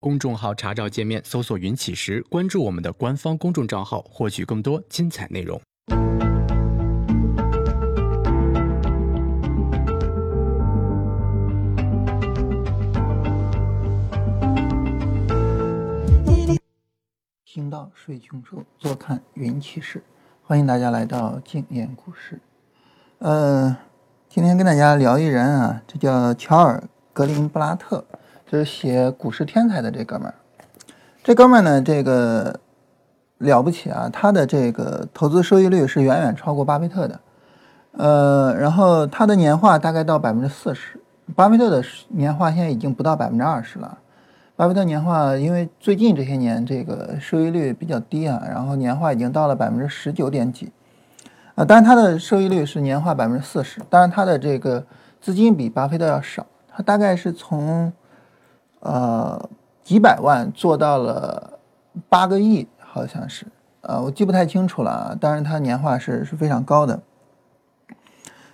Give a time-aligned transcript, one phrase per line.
[0.00, 5.60] 公众号查找界面搜索“云起时”，关注我们的官方公众账号，获取更多精彩内容。
[17.44, 20.00] 行到水穷处，坐看云起时。
[20.44, 22.38] 欢迎大家来到静言故事。
[23.18, 23.76] 呃，
[24.28, 28.06] 今天跟大家聊一人啊，这叫乔尔·格林布拉特，
[28.50, 30.34] 就是写《股市天才》的这哥们儿。
[31.22, 32.58] 这哥们儿呢，这个
[33.36, 37.20] 了不起啊，他的这个投资收益率是远远超过巴菲特的。
[37.92, 40.98] 呃，然后他的年化大概到百分之四十，
[41.36, 43.98] 巴菲特的年化现在已经不到百分之二十了。
[44.56, 50.72] 巴菲特年化，因为最近这些年这个收益率比较低啊，然后年化已经到了百分之十九点几，
[51.54, 54.84] 啊，当然他的收益率是年化百分之四十，当然他的这个
[55.20, 57.92] 资金比巴菲特要少，他大概是从
[58.80, 59.48] 呃
[59.82, 61.58] 几百万做到了
[62.08, 63.46] 八个亿，好像是，
[63.80, 67.00] 呃，我记不太清楚了啊，当然他年化是是非常高的，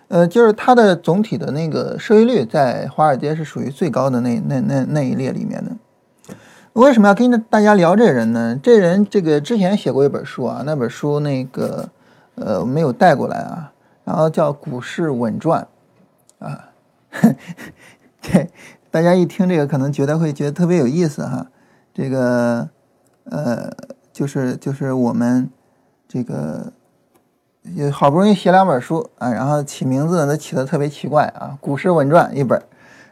[0.08, 5.72] 呃，就是他的总体的那个收益率在华尔街是属于最高的那那那那一列里面的。
[6.74, 8.58] 为什么要跟大家聊这人呢？
[8.60, 11.88] 这人这个之前写过一本书啊，那本书那个
[12.34, 15.68] 呃没有带过来啊，然后叫《股市稳赚》
[16.44, 16.70] 啊，
[18.20, 18.50] 对，
[18.94, 21.44] 大家一听这个可能觉得会觉得特别有意思哈。
[21.92, 22.68] 这个
[23.24, 23.68] 呃
[24.12, 25.50] 就是就是我们
[26.06, 26.72] 这个
[27.64, 32.62] 也好不容易写两本书啊，然后起名字都起的特别奇怪啊，《股市稳赚》一本，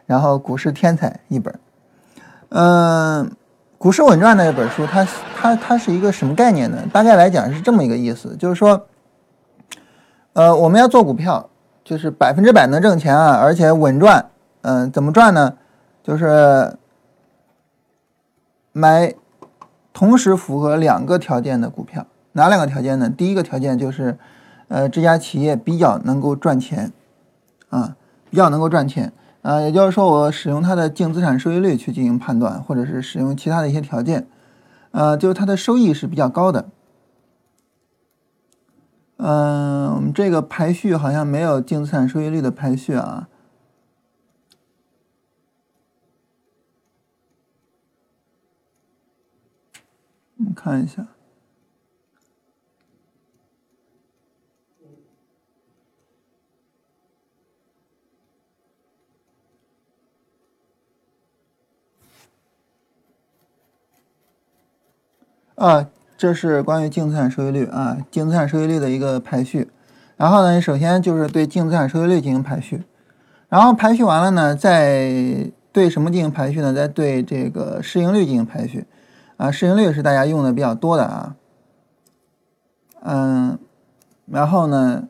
[0.05, 1.53] 然后《股市天才》一本，
[2.47, 3.29] 嗯。
[3.77, 6.77] 股市稳赚那本书，它它它是一个什么概念呢？
[6.93, 8.87] 大概来讲是这么一个意思，就是说，
[10.31, 11.49] 呃，我们要做股票，
[11.83, 14.25] 就是百分之百能挣钱啊，而且稳赚。
[14.61, 15.55] 嗯，怎么赚呢？
[16.03, 16.77] 就是
[18.73, 19.15] 买
[19.93, 22.05] 同时符合两个条件的股票。
[22.33, 23.09] 哪两个条件呢？
[23.09, 24.17] 第一个条件就是，
[24.67, 26.91] 呃，这家企业比较能够赚钱，
[27.69, 27.95] 啊，
[28.29, 29.13] 比较能够赚钱。
[29.43, 34.25] 啊，也就是说，我使用它的净资产收益率去进行判断，或者是使用其他的一些条件，
[34.91, 36.65] 呃，就是它的收益是比较高的。
[39.17, 43.27] 嗯，我们这个排序好像没有净资产收益率的排序啊。
[50.43, 51.07] 我们看一下。
[65.55, 69.69] 啊，这是关于净资产收益率啊，净资产收益率的一个排序。
[70.17, 72.83] 然后呢，首先就是对净资产收益率进行排序，
[73.47, 76.73] 然后排序完了呢，再对什么进行排序呢？
[76.73, 78.85] 再对这个市盈率进行排序。
[79.43, 81.35] 啊，市盈率是大家用的比较多的啊。
[83.01, 83.59] 嗯，
[84.25, 85.03] 然后呢，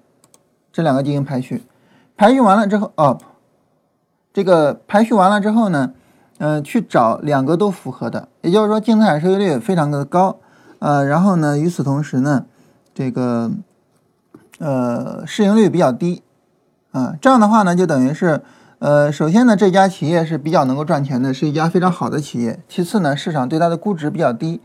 [0.71, 1.63] 这两个进行排序，
[2.17, 3.19] 排序完了之后，哦，
[4.33, 5.93] 这个排序完了之后呢，
[6.39, 10.39] 嗯，去找两个都符合的，也就是说净资产收益率非常的高。
[10.79, 12.47] 呃，然后呢，与此同时呢，
[12.91, 13.51] 这个
[14.57, 16.23] 呃市盈率比较低，
[16.91, 18.41] 啊，这样的话呢，就等于是，
[18.83, 22.59] 呃，首先呢，这家企业是比较能够赚钱的，是一家非常好的企业。
[22.67, 24.59] 其次呢，市场对它的估值比较低，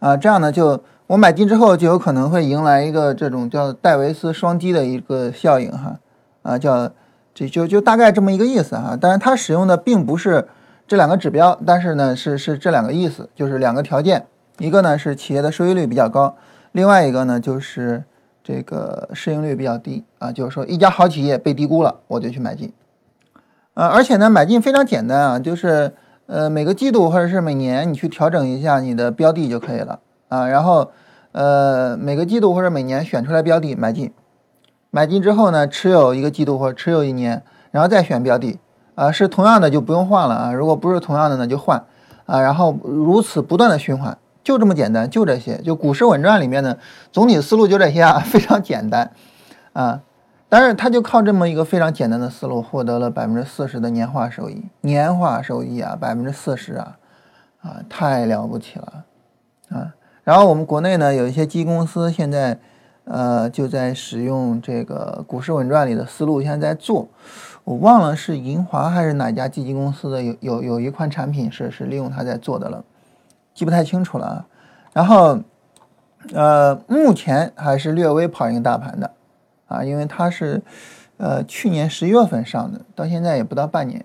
[0.00, 6.00] 啊，这样呢，就我买进之后就有可能会迎来一个这种叫戴维斯双击的一个效应哈，
[6.42, 6.90] 啊，叫
[7.32, 8.98] 这就就大概这么一个意思哈。
[9.00, 10.48] 当然，它使用的并不是
[10.88, 14.26] 这两个指标，但是呢，是是这两个意思，就是两个条件。
[14.58, 16.34] 一个呢是企业的收益率比较高，
[16.72, 18.02] 另外一个呢就是
[18.42, 22.72] 这个市盈率比较低啊，就是说一家好企业被低估了，我就去买进，
[23.74, 25.92] 呃，而且呢买进非常简单啊，就是
[26.26, 30.90] 呃每个季度或者是每年你去调整一下你的标的就可以了啊，然后
[31.32, 34.12] 呃每个季度或者每年选出来标的买进，
[34.90, 38.58] 买进之后呢持有一个季度或者持有一年，然后再选标的
[38.94, 41.84] 啊，是同样的就不用换了啊，如果不是同样的呢就换
[42.26, 44.16] 啊，然后如此不断的循环。
[44.42, 46.78] 就这么简单，就这些，就股市稳赚里面的
[47.12, 49.12] 总体思路就这些啊，非常简单
[49.74, 50.00] 啊。
[50.50, 56.98] 但是他就靠这么一个非常简单的思路，获得了百分之四十的年化收益，年化收益啊，百分之四十啊，
[57.62, 59.04] 啊，太了不起了
[59.70, 59.94] 啊。
[60.24, 62.58] 然后我们国内呢，有一些基金公司现在
[63.04, 67.08] 呃就在使用这个股市稳赚里的思路，现在在做，
[67.62, 72.84] 我忘了是银华还是哪家基金公司的有有有一款产品是是利用它在做的了。
[73.54, 74.46] 记不太清楚了啊，
[74.92, 75.38] 然后，
[76.32, 79.10] 呃，目前还是略微跑赢大盘的，
[79.70, 80.60] 啊，因为它是，
[81.16, 84.04] 呃，去年十一月份上的，到现在也不到半年，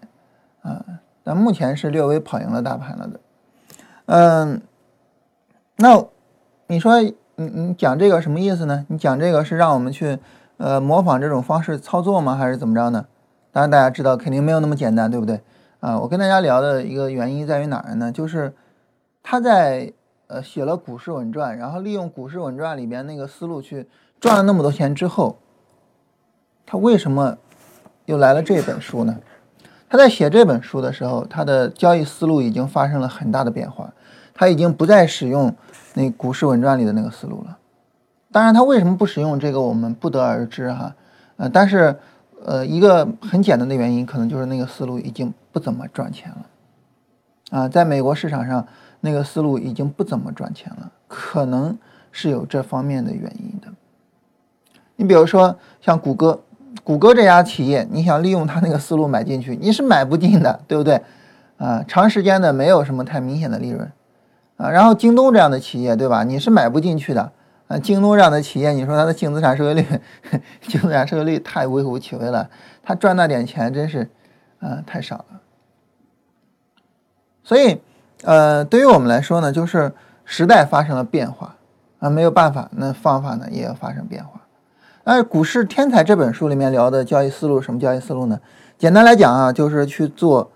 [0.62, 0.86] 啊，
[1.24, 3.20] 但目前是略微跑赢了大盘了的，
[4.06, 4.62] 嗯，
[5.78, 6.06] 那
[6.68, 8.86] 你说你你讲这个什么意思呢？
[8.90, 10.20] 你讲这个是让我们去
[10.58, 12.36] 呃模仿这种方式操作吗？
[12.36, 13.08] 还是怎么着呢？
[13.52, 15.42] 当然大家知道肯定没有那么简单，对不对？
[15.80, 18.12] 啊，我跟大家聊的一个原因在于哪儿呢？
[18.12, 18.54] 就是
[19.24, 19.92] 他在
[20.28, 23.88] 呃写了《股市稳赚》，然后利用《股市稳赚》里边那个思路去
[24.20, 25.38] 赚了那么多钱之后，
[26.66, 27.38] 他为什么
[28.06, 29.18] 又来了这本书呢？
[29.88, 33.94] 他在写这本书的时候，他的交易思路已经发生了很大的变化，
[34.34, 35.56] 他已经不再使用
[35.94, 37.58] 那《股市稳赚》里的那个思路了。
[38.32, 40.94] 当然，他为什么不使用这个，我们不得而知哈。
[41.38, 41.96] 呃，但是
[42.44, 46.46] 呃，一个很简单的原因，可能就是那个思路已经不怎么赚钱了。
[47.52, 48.68] 啊，在美国市场上，
[49.02, 51.78] 那个思路已经不怎么赚钱了，可能
[52.12, 53.68] 是有这方面的原因的。
[54.96, 56.42] 你比如说像谷歌。
[56.86, 61.02] 谷歌这家企业，你想利用它那个思路买进去，你是买不进的，对不对？
[61.58, 63.92] 啊，长时间的没有什么太明显的利润，
[64.58, 66.24] 啊，然后京东这样的企业，对吧？
[66.24, 67.32] 你是买不进去的，
[67.68, 69.84] 啊，京东这样的企业，你说它的净资产收益率，
[70.62, 72.48] 净资产收益率太微乎其微了，
[72.84, 74.08] 它赚那点钱真是，
[74.60, 75.42] 啊，太少了。
[77.44, 77.82] 所以，
[78.24, 79.92] 呃，对于我们来说呢，就是
[80.24, 81.56] 时代发生了变化，
[81.98, 84.35] 啊，没有办法，那方法呢也要发生变化。
[85.06, 88.40] 而《股市天才》这本书里面聊的交易思路，什么交易思路呢？
[88.76, 90.52] 简单来讲啊，就是去做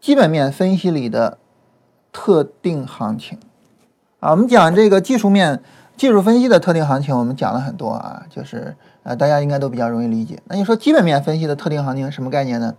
[0.00, 1.38] 基本面分析里的
[2.12, 3.38] 特定行情。
[4.18, 5.62] 啊，我们讲这个技术面、
[5.96, 8.74] 技术分析的特定行情，我们讲了很多啊，就是
[9.04, 10.42] 呃，大家应该都比较容易理解。
[10.46, 12.74] 那你说基本面分析的特定行情什么概念呢？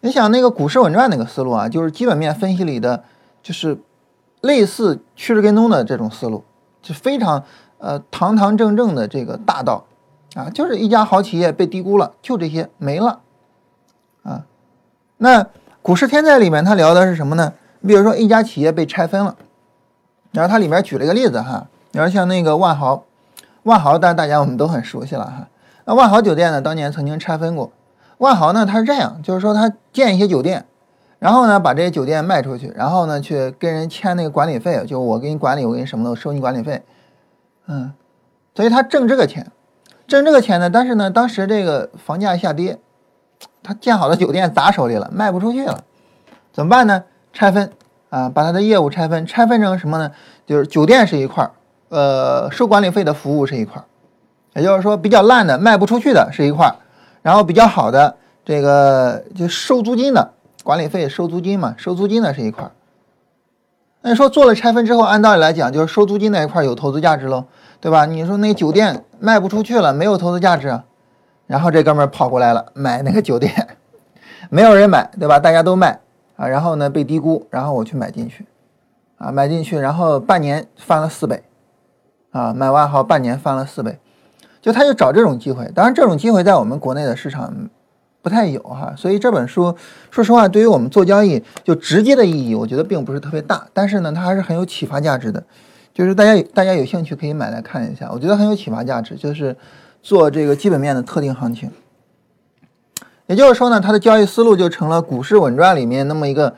[0.00, 3.04] 你想那个《股市稳赚》那个思路啊，就是基本面分析里的，
[3.42, 3.76] 就是
[4.40, 6.44] 类似趋势跟踪的这种思路，
[6.80, 7.44] 就非常
[7.76, 9.84] 呃堂堂正正的这个大道。
[10.34, 13.20] 啊，就是一家好企业被低估了，就这些没了，
[14.22, 14.44] 啊，
[15.18, 15.46] 那
[15.82, 17.52] 股市天才里面他聊的是什么呢？
[17.80, 19.36] 你比如说一家企业被拆分了，
[20.30, 23.04] 然后他里面举了一个例子哈，你说像那个万豪，
[23.64, 25.48] 万豪，但大家我们都很熟悉了哈。
[25.84, 27.72] 那万豪酒店呢，当年曾经拆分过，
[28.18, 30.64] 万豪呢，它是这样，就是说他建一些酒店，
[31.18, 36.82] 然后呢把这些酒店卖出去，然后呢去跟人签那个管理费，就我给你管理，我给你什么的，收你管理费，
[37.66, 37.92] 嗯，
[38.54, 39.50] 所以他挣这个钱。
[40.10, 42.80] 挣这个钱呢，但是呢，当时这个房价下跌，
[43.62, 45.84] 他建好的酒店砸手里了，卖不出去了，
[46.52, 47.04] 怎么办呢？
[47.32, 47.70] 拆分
[48.08, 50.10] 啊，把他的业务拆分，拆分成什么呢？
[50.44, 51.52] 就是酒店是一块儿，
[51.90, 53.84] 呃，收管理费的服务是一块儿，
[54.54, 56.74] 也就是说比较烂的卖不出去的是一块儿，
[57.22, 60.32] 然后比较好的这个就收租金的
[60.64, 62.72] 管理费收租金嘛，收租金的是一块儿。
[64.02, 67.44] 那你说做了拆分之后，按道理来讲，就是收租金那一块有投资价值喽，
[67.80, 68.06] 对吧？
[68.06, 70.80] 你说那酒店卖不出去了，没有投资价值，
[71.46, 73.68] 然后这哥们儿跑过来了，买那个酒店，
[74.50, 75.38] 没有人买，对吧？
[75.38, 76.00] 大家都卖
[76.36, 78.46] 啊，然后呢被低估，然后我去买进去，
[79.18, 81.42] 啊，买进去，然后半年翻了四倍，
[82.30, 83.98] 啊，买完好半年翻了四倍，
[84.60, 87.70] 就他就找这种机会，当然这种机会在我们国内的市场。
[88.22, 89.74] 不太有哈，所以这本书
[90.10, 93.66] 说实话，对于我们做交易就直接的意义，我觉得并不是特别大。
[93.72, 95.42] 但是呢，它还是很有启发价值的，
[95.92, 99.14] 就是大家大家有兴趣可以买来看一下，我觉得很有启发价值。
[99.16, 99.56] 就是
[100.02, 101.70] 做这个基本面的特定行情，
[103.26, 106.54] 也就是说呢，它的交易思路就成了《股市稳赚》里面那么一个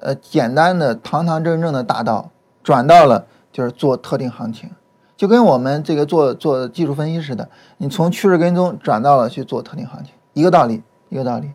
[0.00, 2.30] 呃简单的堂堂正正的大道，
[2.62, 4.70] 转到了就是做特定行情，
[5.16, 7.48] 就跟我们这个做做技术分析似的，
[7.78, 10.82] 你从趋势跟踪转到了去做特定行情，一个道理。
[11.10, 11.48] 一个道理，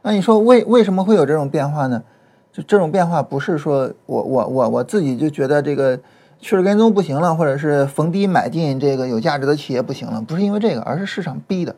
[0.00, 2.02] 那你说为为什么会有这种变化呢？
[2.50, 5.98] 就这种变化不是说我我我我自己就觉得这个
[6.38, 11.74] 趋势跟踪不行了，或者是逢低买进这个有价值的企业不行了，不是因为这个，而是市场逼的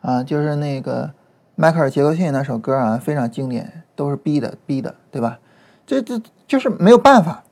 [0.00, 1.10] 啊，就是那个
[1.54, 5.38] 迈克尔杰克逊那首歌啊，非常经典，都是逼的逼的，对吧？
[5.86, 7.44] 这这就是没有办法，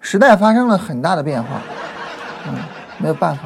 [0.00, 1.60] 时代发生了很大的变化，
[2.48, 2.54] 嗯，
[2.98, 3.44] 没有办法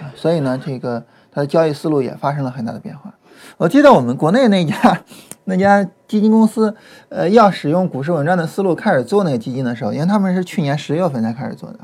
[0.00, 3.14] 啊，所以呢，这个它的交易思路也发生了很大的变化。
[3.56, 5.00] 我记得我们国内那家
[5.44, 6.74] 那家基金公司，
[7.08, 11.78] 呃，要使用股市稳赚的思路开始做那个基金的时候，因为他们是去年十月份才开始做的，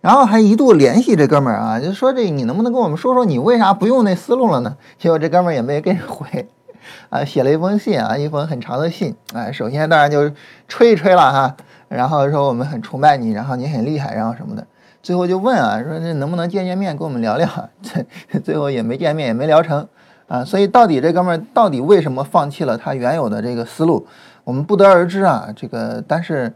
[0.00, 4.76] 然后还一度联系这哥们儿啊，就说这你能不能跟我们说说你为啥不用那思路了呢？
[4.98, 6.48] 结果这哥们儿也没给人回，
[7.10, 10.30] 啊，写了一封信啊，一封很长的信，哎，首先当然就
[10.66, 11.56] 吹一吹了哈，
[11.88, 14.66] 然后说我们很崇拜你，然后你很厉害，然后什么的，
[15.02, 17.48] 最后就问啊，说这能不能见见面跟我们聊聊？
[17.82, 18.06] 最
[18.40, 19.86] 最后也没见面，也没聊成。
[20.28, 24.06] 啊，所以到底这哥们儿到底为什么放弃了他原有的这个思路，
[24.42, 25.48] 我们不得而知啊。
[25.54, 26.52] 这个，但是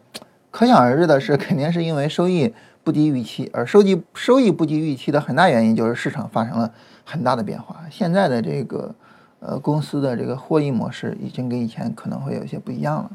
[0.51, 6.73] 可想而知的是，肯定是因为收益不及预期，而收益收益不及预期的很大原因就是市场发生了
[7.05, 7.77] 很大的变化。
[7.91, 8.93] 现在的这个
[9.39, 13.11] 呃公司的这个获益模式已经跟以前可能会有些不一样了。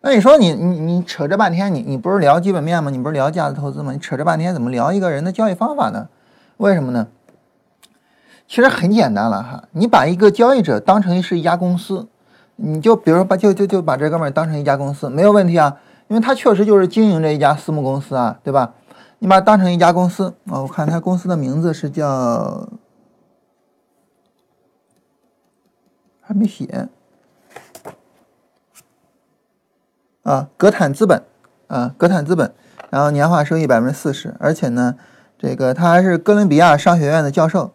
[0.00, 2.90] 那你说你你你扯这半天，你你不是聊基本面吗？
[2.90, 3.92] 你不是聊价值投资吗？
[3.92, 6.08] 你扯这半天怎么聊一个人的交易方法呢？
[6.56, 7.06] 为什么呢？
[8.52, 12.06] 其实很简单了哈，你把一个交易者当成是一家公司，
[12.56, 18.74] 你就比如说把就就就把这哥们儿当成一家公司，没有问题啊，因为他确实就是经营着一家私募公司啊，对吧？
[19.20, 22.68] 你把它当成一家公司啊，我看他公司的名字是叫，
[26.20, 26.90] 还没写。
[30.24, 31.22] 啊，格坦资本，
[31.68, 32.52] 啊，格坦资本，
[32.90, 34.96] 然后年化收益百分之四十，而且呢，
[35.38, 37.72] 这个他还是哥伦比亚商学院的教授，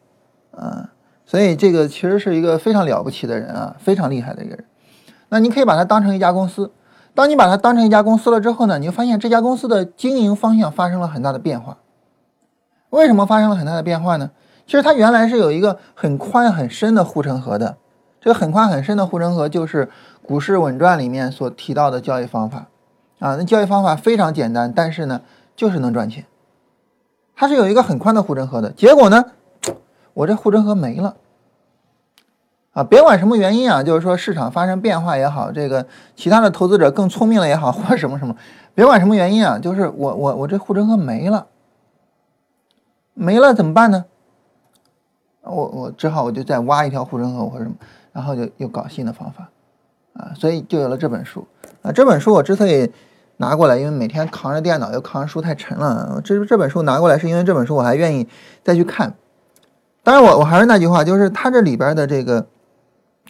[0.58, 0.90] 啊，
[1.26, 4.66] 所以这个其实是一个非常了不起的人啊，非常厉害的一个人。
[5.30, 6.72] 那你可以把它当成一家公司，
[7.14, 11.78] 当你把它当成一家公司了之后呢，你就发现这家公司的经营方向发生了很大的变化。
[12.90, 14.32] 为什么发生了很大的变化呢？
[14.66, 17.78] 其实它原来是有一个很宽很深的护城河的，
[18.20, 19.90] 这个很宽很深的护城河就是。
[20.28, 22.68] 股市稳赚里面所提到的交易方法，
[23.20, 25.22] 啊，那交易方法非常简单，但是呢，
[25.56, 26.26] 就是能赚钱。
[27.34, 29.24] 它是有一个很宽的护城河的，结果呢，
[30.18, 31.16] 我这护城河没了，
[32.74, 38.36] 啊，别管什么原因啊，就是说市场发生变化也好，这个其他的投资者更聪明了也好，或者什么什么，
[38.74, 41.46] 别管什么原因啊，就是我我我这护城河没了，
[43.14, 44.06] 没了怎么办呢？
[45.44, 47.76] 我我只好我就再挖一条护城河或者什么，
[48.12, 49.52] 然后就又搞新的方法。
[50.14, 51.46] 啊，所以就有了这本书
[51.84, 51.92] 啊。
[51.92, 52.92] 这本书我之所以
[53.38, 56.20] 拿过来，因为每天扛着电脑又扛着书太沉了。
[56.24, 58.28] 这这本书拿过来是因为这本书我还愿意
[58.64, 59.14] 再去看。
[60.08, 62.48] 当然，我我还是那句话，就是它这里边的这个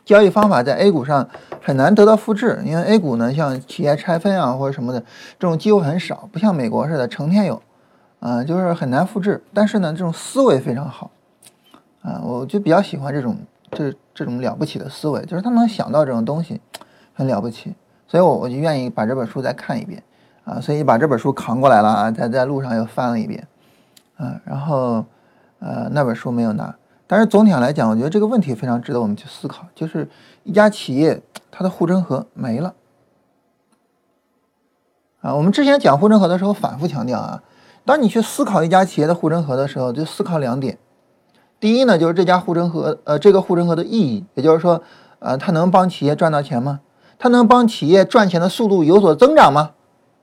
[0.05, 1.27] 交易方法在 A 股上
[1.59, 4.99] 很难得到复制，因为 A 股呢，像企业拆分啊或者什么的
[5.39, 7.59] 这种机会很少，不像美国似的成天有
[8.19, 9.43] 啊，就是很难复制。
[9.55, 11.09] 但是呢，这种思维非常好
[12.03, 13.35] 啊，我就比较喜欢这种
[13.71, 16.61] 这这种了不起的思维，就是他能想到这种东西。
[17.15, 17.73] 很了不起，
[18.07, 20.03] 所以我我就愿意把这本书再看一遍，
[20.43, 23.47] 啊，所以把这本书扛过来了啊，在在路上又翻了一遍，
[24.17, 25.03] 啊，然后
[25.59, 26.75] 呃那本书没有拿，
[27.07, 30.07] 但是总体上来讲，我觉得这个问题非常值得我们去思考，就是
[30.43, 31.21] 一家企业
[31.51, 32.73] 它的护城河没了，
[35.21, 37.43] 啊，我们之前讲护城河的时候反复强调啊，
[37.85, 40.77] 当你去思考一家企业的护城河的时候，就思考两点，
[41.59, 44.83] 第一呢就是这家护城河呃这个护城河的意义，也就是说
[45.19, 46.81] 呃它能帮企业赚到钱吗？
[47.19, 49.71] 它能帮企业赚钱的速度有所增长吗？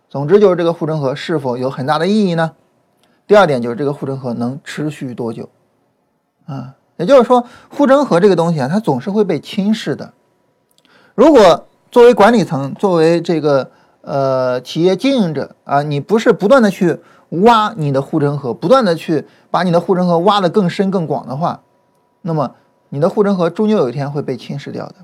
[0.08, 2.52] 总之就是这个护城河是否有很大的意义呢？
[3.26, 5.48] 第二点就是这个护城河能持续多久？
[6.46, 10.12] 啊，也就是说护城河这个东西啊，它总是会被侵蚀的。
[11.14, 13.70] 如果作为管理层，作为这个
[14.02, 17.00] 呃企业经营者啊，你不是不断的去
[17.30, 21.62] 挖你的护城河，不断的去把你的护城河挖得更深更广的话，
[22.20, 22.54] 那么
[22.90, 24.96] 你的护城河终究有一天会被侵蚀掉的。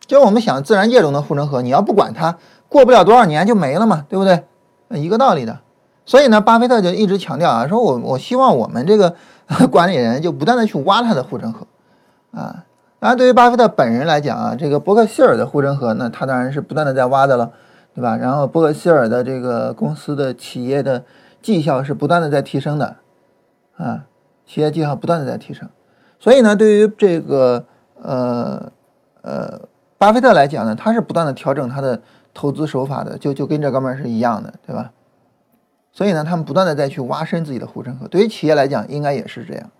[0.00, 2.36] 就我们想自然界中的护城河，你要不管它，
[2.68, 4.44] 过不了多少年就没了嘛，对不对？
[4.90, 5.60] 一个道理的。
[6.04, 9.14] 所以呢，巴菲特就一直强调啊，说我我希望我们这个
[9.70, 11.66] 管理人就不断的去挖他的护城河
[12.32, 12.64] 啊。
[12.98, 17.50] 当然，对于巴菲特本人来讲啊，这个伯克希尔的护城河，呢他当然是不断的在挖的了，
[17.94, 18.16] 对吧？
[18.16, 21.04] 然后伯克希尔的这个公司的企业的
[21.40, 22.96] 绩效是不断的在提升的
[23.76, 24.04] 啊，
[24.46, 25.68] 企业绩效不断的在提升。
[26.18, 27.64] 所以呢，对于这个
[28.02, 28.70] 呃
[29.22, 29.60] 呃。
[30.00, 32.00] 巴菲特来讲呢，他是不断的调整他的
[32.32, 34.90] 投资手法的，就就跟这哥们儿是一样的，对吧？
[35.92, 38.08] 所以呢，他们不断的再去挖深自己的护城河。
[38.08, 39.70] 对于企业来讲，应该也是这样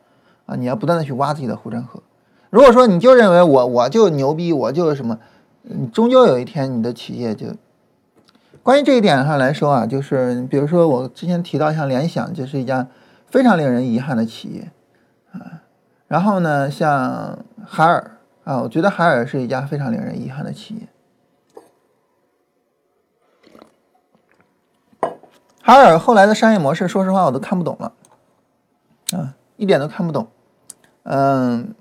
[0.47, 2.03] 啊，你要不断的去挖自己的护城河。
[2.51, 5.19] 如果说你就认为我我就牛逼，我就什么，
[5.63, 7.47] 你终究有一天你的企业就……
[8.63, 12.87] 关于这一点上来说啊，就是比如说我之前提到像联想，就是一家
[13.27, 14.71] 非常令人遗憾的企业
[15.33, 15.63] 啊。
[16.09, 18.19] 然后呢，像海尔。
[18.43, 20.89] 啊，我觉得海尔是一家非常令人遗憾的企业。
[25.71, 27.93] 海尔后来的商业模式，说实话我都看不懂了，
[29.13, 30.27] 啊，一点都看不懂。
[31.05, 31.77] 嗯，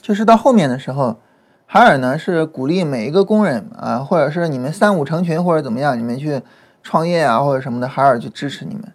[0.00, 1.20] 就是到后面的时候，
[1.64, 6.42] 海尔呢是鼓励每一个工人啊，或者是你们三五成群或者怎么样，你们去
[6.82, 8.92] 创业啊或者什么的，海尔去支持你们。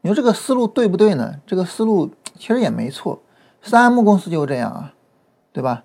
[0.00, 1.36] 你说这个思路对不对呢？
[1.46, 3.22] 这个思路其实也没错，
[3.62, 4.94] 三 M 公司就这样啊，
[5.52, 5.84] 对吧？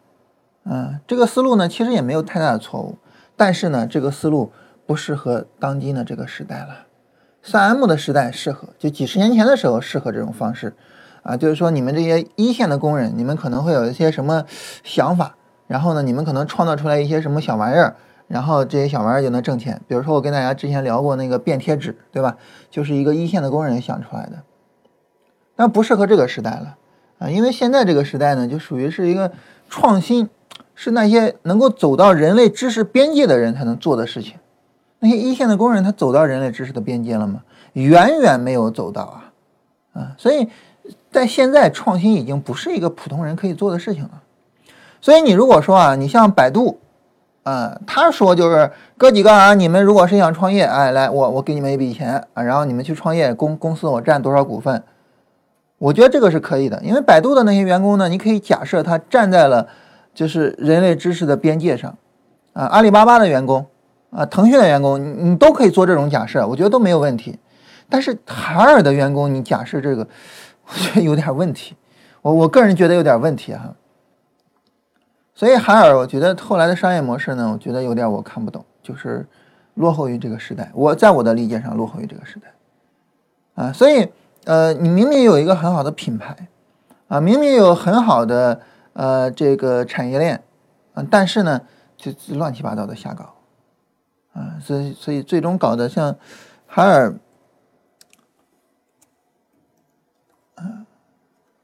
[0.64, 2.98] 嗯，这个思路呢，其实也没有太大的错误，
[3.36, 4.52] 但是呢，这个思路
[4.88, 6.87] 不适合当今的这个时代了。
[7.42, 10.74] 三 M 的时代适合，就几十年前的时候适合这种方式，
[11.24, 14.46] 啊，就是说你们这些一线的工人，你们可能会有一些什么
[14.84, 15.36] 想法，
[15.68, 17.96] 然后呢，你们可能创造出来一些什么小玩意儿，
[18.28, 19.82] 然后这些小玩意儿就能挣钱。
[19.88, 22.36] 比如说我跟大家之前聊过那个便贴纸，对吧？
[22.70, 24.44] 就是一个一线的工人想出来的，
[25.56, 26.78] 但不适合这个时代了，
[27.20, 29.32] 啊，因为现在这个时代呢，就属于是一个
[29.70, 30.30] 创新。
[30.80, 34.36] 是那些能够走到人类知识边界的人才能做的事情。
[35.00, 37.42] 那些一线的工人，他走到人类知识的边界了吗？
[37.74, 39.32] 远远没有走到啊，
[39.94, 40.48] 啊，所以
[41.12, 44.22] 在现在创新已经不是一个普通人可以做的事情了。
[45.00, 46.80] 所以你如果说啊，你像百度，
[47.44, 54.84] 啊，他说就是哥几个啊，你们如果是想创业，哎，来我我给你们一笔钱啊，然后你们去创业，公公司我占多少股份？
[55.78, 59.68] 我觉得这个是可以的，因为百度的那些员工呢，你可以假设他站在了
[60.16, 61.96] 就是人类知识的边界上，
[62.54, 63.68] 啊，阿里巴巴的员工，
[64.18, 67.38] 啊，腾讯的员工，你你都可以做这种假设，我觉得都没有问题。
[67.88, 70.08] 但是海尔的员工，你假设这个，
[70.66, 71.76] 我觉得有点问题，
[72.22, 73.76] 我我个人觉得有点问题哈。
[75.36, 79.28] 所以海尔，我觉得后来的商业模式呢，我觉得有点我看不懂，就是
[79.76, 80.72] 落后于这个时代。
[80.74, 84.10] 我在我的理解上落后于这个时代，啊，所以。
[84.46, 86.34] 呃，你明明有一个很好的品牌，
[87.10, 88.62] 啊，明明有很好的
[88.94, 90.42] 呃这个产业链，
[90.94, 91.60] 啊，但是呢，
[91.98, 93.34] 就乱七八糟的瞎搞，
[94.38, 96.16] 啊，所以所以最终搞得像
[96.68, 97.16] 海尔，
[100.58, 100.86] 嗯，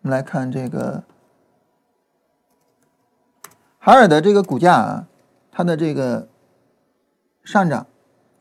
[0.02, 1.04] 我们来看这个
[3.78, 5.08] 海尔的这个股价啊，
[5.52, 6.28] 它的这个
[7.44, 7.86] 上涨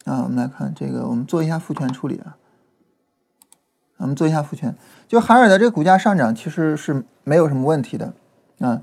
[0.07, 2.39] 啊，我们来看这个，我们做一下复权处理啊。
[3.99, 4.75] 我们做一下复权，
[5.07, 8.15] 就海尔的这个股价上涨其实是没有什么问题的
[8.59, 8.83] 啊，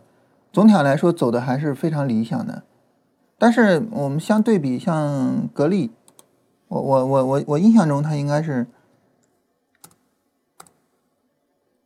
[0.54, 2.64] 总体上来说走的还是非常理想的。
[3.40, 5.90] 但是我们相对比像格力，
[6.68, 8.68] 我我我我我印象中它应该是，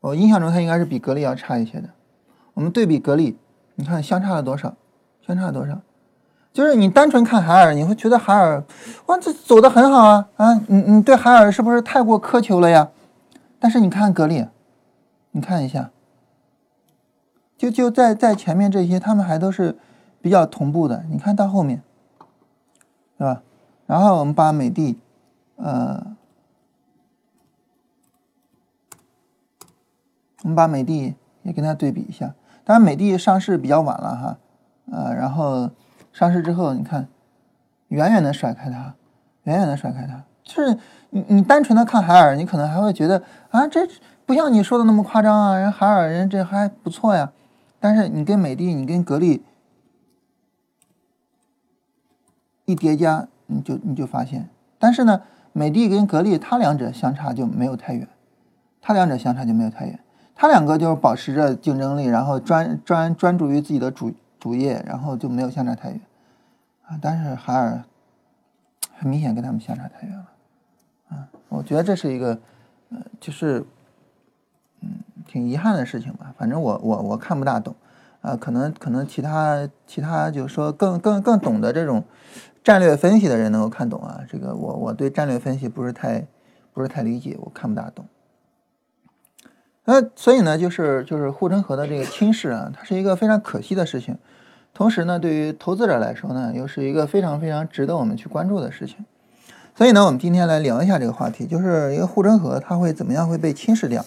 [0.01, 1.89] 我印象中它应该是比格力要差一些的。
[2.55, 3.37] 我们对比格力，
[3.75, 4.75] 你看相差了多少？
[5.25, 5.79] 相差了多少？
[6.51, 8.63] 就是你单纯看海尔，你会觉得海尔
[9.05, 12.89] 哇这走的很好啊啊，你你对海尔是不是太过苛求了呀？
[13.59, 14.47] 但是你看格力，
[15.31, 15.91] 你看一下，
[17.57, 19.77] 就就在在前面这些，他们还都是
[20.23, 21.03] 比较同步的。
[21.09, 21.83] 你看到后面，
[23.17, 23.43] 对吧？
[23.85, 24.97] 然后我们把美的，
[25.57, 26.15] 呃，
[30.43, 32.33] 我们把美的也跟它对比一下。
[32.63, 34.37] 当然，美的上市比较晚了哈，
[34.89, 35.69] 呃，然后
[36.13, 37.09] 上市之后，你看，
[37.89, 38.95] 远远的甩开它，
[39.43, 40.23] 远远的甩开它。
[40.43, 40.77] 就是
[41.09, 43.85] 你你单纯的看海尔，你可能还会觉得啊，这
[44.25, 47.33] 不像你说的那么夸张啊，人海尔人这还不错呀。
[47.81, 49.43] 但是你跟美的，你跟格力
[52.65, 54.49] 一叠加，你就你就发现，
[54.79, 55.21] 但是呢，
[55.51, 58.07] 美的跟格力，它两者相差就没有太远，
[58.81, 59.99] 它两者相差就没有太远，
[60.35, 65.99] 它两个就是保持着竞争力，然后专专专注于自己的主主业，然后就没有相差太远
[66.85, 66.97] 啊。
[67.01, 67.83] 但是海尔
[68.95, 70.25] 很明显跟他们相差太远了。
[71.09, 72.39] 啊我觉得这是一个，
[72.89, 73.63] 呃，就是，
[74.81, 74.89] 嗯，
[75.27, 76.33] 挺遗憾的事情吧。
[76.35, 77.75] 反正我我我看不大懂，
[78.21, 82.03] 啊，可能可能其他其他就是说更更更懂得这种
[82.63, 84.21] 战略分析的人能够看懂啊。
[84.29, 86.25] 这个我我对战略分析不是太
[86.73, 88.05] 不是太理解，我看不大懂。
[89.85, 94.17] 那所以呢，就是就是护城河的这个侵蚀啊，它是一个非常可惜的事情。
[94.73, 99.05] 同时呢，对于投资者来说呢，又是一个非常非常值得我们去关注的事情。
[99.75, 104.05] 所以呢，我们今天来聊一下这个话题，就是一个护城河它会怎么样会被侵蚀掉？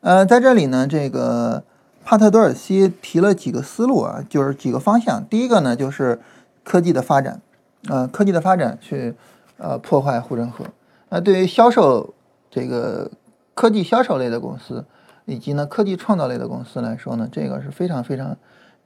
[0.00, 1.62] 呃，在这里呢，这个
[2.04, 5.24] 帕特多尔西提了几个思路啊，就是几个方向。
[5.28, 6.20] 第一个呢，就是
[6.62, 7.40] 科技的发展，
[7.88, 9.14] 呃，科技的发展去
[9.58, 10.64] 呃破坏护城河。
[11.08, 12.14] 那对于销售
[12.50, 13.10] 这个
[13.54, 14.84] 科技销售类的公司，
[15.24, 18.36] 以及呢科技创造类的公司来说呢，这个是非常非常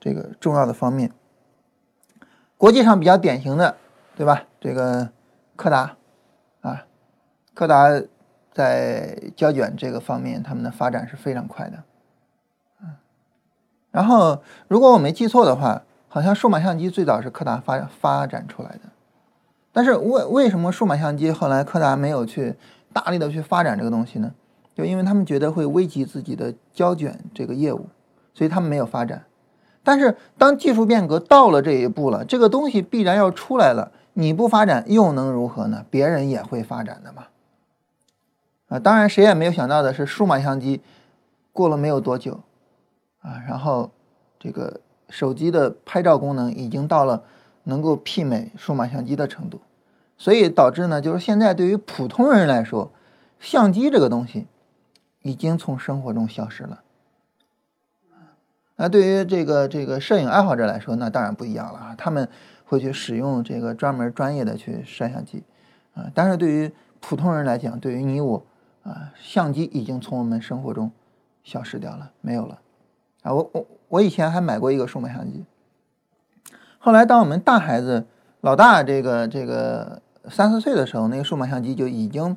[0.00, 1.12] 这个重要的方面。
[2.56, 3.76] 国际上比较典型的，
[4.16, 4.44] 对吧？
[4.60, 5.08] 这个
[5.56, 5.94] 柯达。
[6.60, 6.84] 啊，
[7.54, 7.88] 柯达
[8.52, 11.84] 在胶卷这个方面，他们的发展是非常快的。
[12.82, 12.96] 嗯，
[13.92, 18.87] 然后如果我没记错的话，好像数码相机最早是柯达发发展出来的。
[19.78, 22.52] 但是为为什么数码相机后来柯达没有去
[22.92, 24.34] 大力的去发展这个东西呢？
[24.74, 27.86] 就因为他们觉得会危及自己的胶卷这个业务，
[28.34, 29.24] 所以他们没有发展。
[29.84, 33.92] 但是当技术变革到了这一步了，这个东西必然要出来了。
[34.14, 35.86] 你不发展又能如何呢？
[35.88, 37.26] 别人也会发展的嘛。
[38.70, 40.80] 啊，当然谁也没有想到的是，数码相机
[41.52, 42.40] 过了没有多久，
[43.20, 43.92] 啊，然后
[44.40, 47.22] 这个手机的拍照功能已经到了
[47.62, 49.60] 能够媲美数码相机的程度，
[50.18, 52.92] 所以导致呢，就是现在对于普通人来说，
[53.40, 54.46] 相机这个东西
[55.22, 56.82] 已经从生活中消失了。
[58.76, 62.28] 那对于这个这个摄影爱好者来说，那当然不一样了啊，他们。
[62.70, 65.42] 会去使用这个专门专业的去摄像机，
[65.94, 68.44] 啊，但是对于普通人来讲，对于你我，
[68.82, 70.92] 啊，相机已经从我们生活中
[71.42, 72.58] 消失掉了，没有了，
[73.22, 75.46] 啊，我我我以前还买过一个数码相机，
[76.78, 78.06] 后来当我们大孩子
[78.42, 82.36] 老大这个这个三四岁的时候，那个数码相机就已经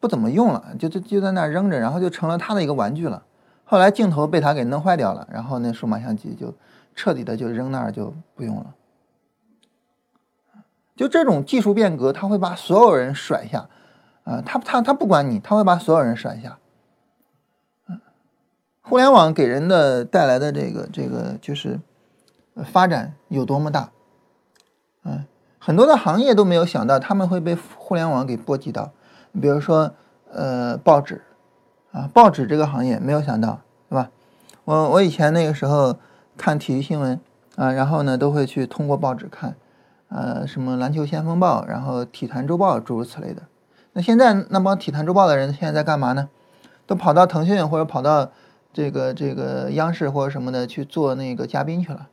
[0.00, 3.24] 不怎么用了，就就就在那扔着，然后就成了他的一个玩具了。
[3.64, 6.54] 后来镜头被他给弄坏掉了，然后那数码相机就
[6.94, 8.74] 彻底的就扔那儿就不用了。
[10.94, 13.68] 就这种技术变革，他会把所有人甩下，
[14.24, 16.58] 啊，他他他不管你，他会把所有人甩下。
[18.82, 21.80] 互联网给人的带来的这个这个就是
[22.64, 23.90] 发展有多么大，
[25.04, 25.24] 嗯，
[25.64, 28.90] 很多的行业都没有想到他们会被互联网给波及到。
[29.40, 29.92] 比如说，
[30.32, 31.22] 呃，报纸，
[31.92, 34.10] 啊，报纸这个行业没有想到，对吧？
[34.64, 35.96] 我我以前那个时候
[36.36, 37.20] 看体育新闻
[37.54, 39.54] 啊，然后呢都会去通过报纸看，
[40.08, 43.42] 呃，什么篮球先锋报，然后体坛周报诸如此类的。
[43.92, 46.28] 那现在那帮体坛周报的人现在在干嘛呢？
[46.86, 48.32] 都跑到腾讯或者跑到。
[48.74, 52.08] 这个这个央视或者什么的去做那个嘉宾去了，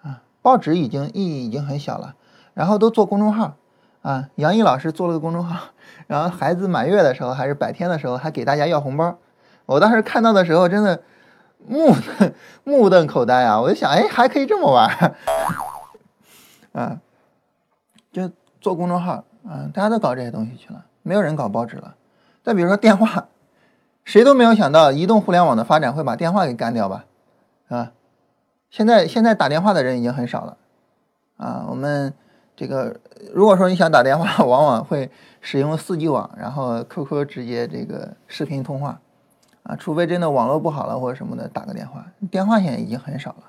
[0.00, 2.14] 啊，报纸已经意义已经很小了，
[2.54, 3.54] 然后都做公众号，
[4.02, 5.68] 啊，杨毅老师做了个公众号，
[6.06, 9.18] 然后孩子满月的时候还是百天的时候还给大家要红包，
[9.66, 11.02] 我当时看到的时候真的
[11.66, 11.94] 目
[12.64, 15.14] 目瞪口呆啊，我就想，哎，还可以这么玩，
[16.72, 17.00] 啊，
[18.12, 21.94] 就做公众号，啊，大家都搞这些东西去了，没有人搞报纸了，
[22.42, 23.28] 再比如说电话。
[24.04, 27.04] 谁都没有想到，移动互联网的发展会把电话给干掉吧？
[27.68, 27.92] 啊，
[28.68, 30.56] 现在现在打电话的人已经很少了，
[31.36, 32.12] 啊，我们
[32.54, 32.94] 这个
[33.32, 35.10] 如果说你想打电话， 往往会
[35.40, 39.00] 使用四 G 网，然后 QQ 直接这个视频通话，
[39.62, 43.44] 啊，除非真的网络不好了或者什么的打个电话，电话现在已经很少了。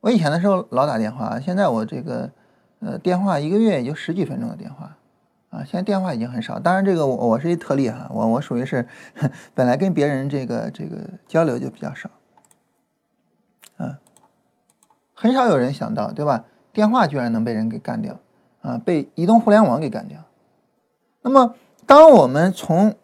[0.00, 2.30] 我以前的时候老打电话，现在我这个
[2.80, 4.96] 呃电话一个月也就十几分钟的电话。
[5.50, 6.58] 啊，现在电话已经很少。
[6.58, 8.88] 当然，这个我我是一特例哈，我我属于是
[9.52, 10.96] 本来跟别人这个这个
[11.28, 12.08] 交流就比较少，
[13.76, 13.94] 嗯，
[15.12, 16.46] 很少有人想到，对吧？
[16.72, 18.18] 电话居然能被人给干掉，
[18.62, 20.18] 啊，被移动互联网给干掉。
[21.22, 21.54] 那么，
[21.86, 22.94] 当我们从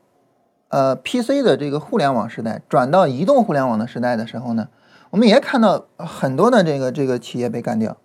[0.68, 4.68] 呃 PC 的这个互联网时代转到移动互联网的时代的时候呢，
[5.10, 7.96] 我们也看到很多的这个这个企业被干掉，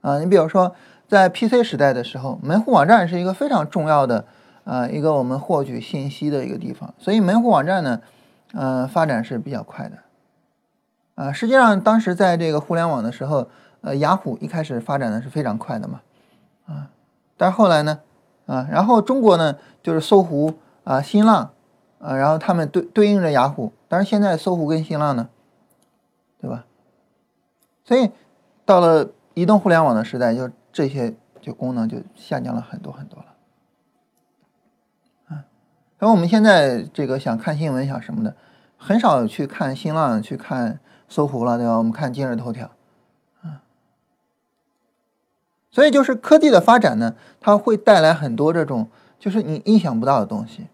[0.00, 0.74] 啊，你比如说。
[1.10, 4.24] 在 PC 时代的时候，门户网站是一个非常重要的，
[4.62, 6.94] 呃，一个我们获取信息的一个地方。
[6.98, 8.00] 所以门户网站呢，
[8.52, 9.96] 呃，发展是比较快的。
[11.16, 13.48] 啊，实际上当时在这个互联网的时候，
[13.82, 16.00] 呃，雅虎一开始发展的是非常快的嘛，
[16.66, 16.90] 啊，
[17.36, 18.00] 但是后来呢，
[18.46, 21.52] 啊，然后中国呢就是搜狐啊、新浪
[21.98, 25.28] 啊，然后他们对对应着雅虎，但是现在搜狐跟新浪呢，
[26.40, 26.66] 对吧？
[27.84, 28.10] 所以
[28.64, 33.26] 到了移动互联网的时代，就这些就功能就下降了很多很多了，
[35.28, 35.44] 啊，
[35.98, 38.36] 然后我们现在这个想看新闻想什么的，
[38.76, 41.78] 很少去看新浪去看搜狐了，对吧？
[41.78, 42.70] 我们看今日头条，
[45.70, 50.66] 所以就是科技的发展呢，它会带来很多这种就是你意想不到的东西。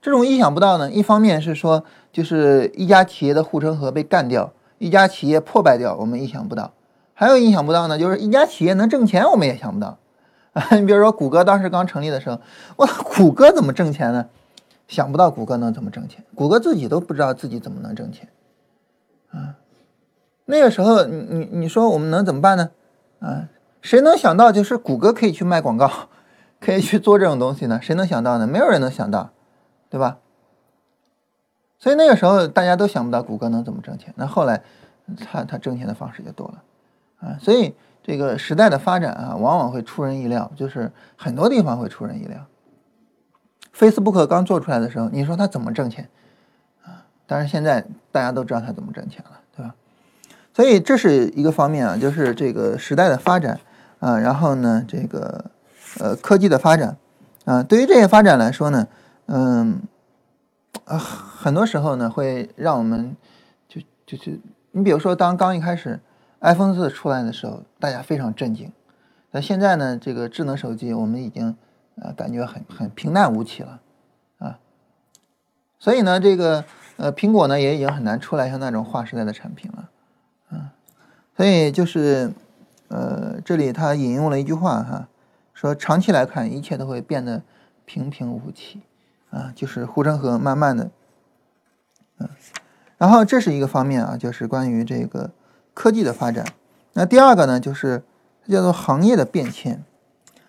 [0.00, 6.72] 这种意想不到呢，一方面是说就是一家企业的护城河被干掉，一家企业破败掉，我们意想不到。
[7.14, 9.98] 还有意想不到呢，就是一家企业能挣钱，我们也想不到
[10.52, 10.64] 啊。
[10.76, 12.38] 你比如说，谷歌当时刚成立的时候，
[12.76, 14.26] 哇，谷歌怎么挣钱呢？
[14.86, 18.28] 想不到谷歌能怎么挣钱，谷歌自己都不知道自己怎么能挣钱
[19.32, 19.56] 啊。
[20.44, 22.70] 那个时候，你你你说我们能怎么办呢？
[23.18, 23.48] 啊，
[23.82, 25.90] 谁能想到就是谷歌可以去卖广告，
[26.60, 27.78] 可以去做这种东西呢？
[27.82, 28.46] 谁能想到呢？
[28.46, 29.30] 没有人能想到，
[29.88, 30.18] 对吧？
[31.78, 34.12] 所以那个时候大家都想不到谷歌能怎么挣钱。
[34.16, 34.62] 那后来，
[35.18, 36.62] 他他挣钱的方式就多了。
[37.20, 42.46] 啊，所以这个时代的发展啊，往往会出人意料，就是很多地方会出人意料。
[43.74, 46.08] Facebook 刚做出来的时候，你说它怎么挣钱
[46.82, 47.04] 啊？
[47.26, 49.74] 但是现在大家都知道它怎么挣钱了，对吧？
[50.54, 53.60] 所以这是一个方面啊，就是这个时代的发展
[54.06, 55.50] 啊，然后呢，这个
[55.98, 56.96] 呃科技的发展
[57.44, 58.86] 啊，对于这些发展来说呢，
[59.26, 59.80] 嗯
[60.84, 63.16] 啊，很多时候呢会让我们
[63.68, 64.38] 就就是
[64.72, 65.98] 你比如说当刚一开始。
[66.38, 68.70] iPhone 四出来的时候，大家非常震惊。
[69.30, 69.98] 那现在呢？
[69.98, 71.56] 这个智能手机，我们已经
[71.96, 73.80] 呃感觉很很平淡无奇了
[74.38, 74.58] 啊。
[75.78, 76.62] 所以呢，这个
[76.98, 79.90] 呃苹果呢也已经很难出来像那种划时代的产品了
[80.50, 80.72] 啊。
[81.36, 82.30] 所以就是
[82.88, 85.08] 呃这里他引用了一句话哈，
[85.54, 87.42] 说长期来看一切都会变得
[87.84, 88.82] 平平无奇
[89.30, 90.90] 啊，就是护城河慢慢的
[92.18, 92.28] 嗯。
[92.98, 95.30] 然后这是一个方面啊，就是关于这个。
[95.78, 96.46] 科技的发展，
[96.94, 98.02] 那第二个呢，就是
[98.48, 99.84] 叫做行业的变迁。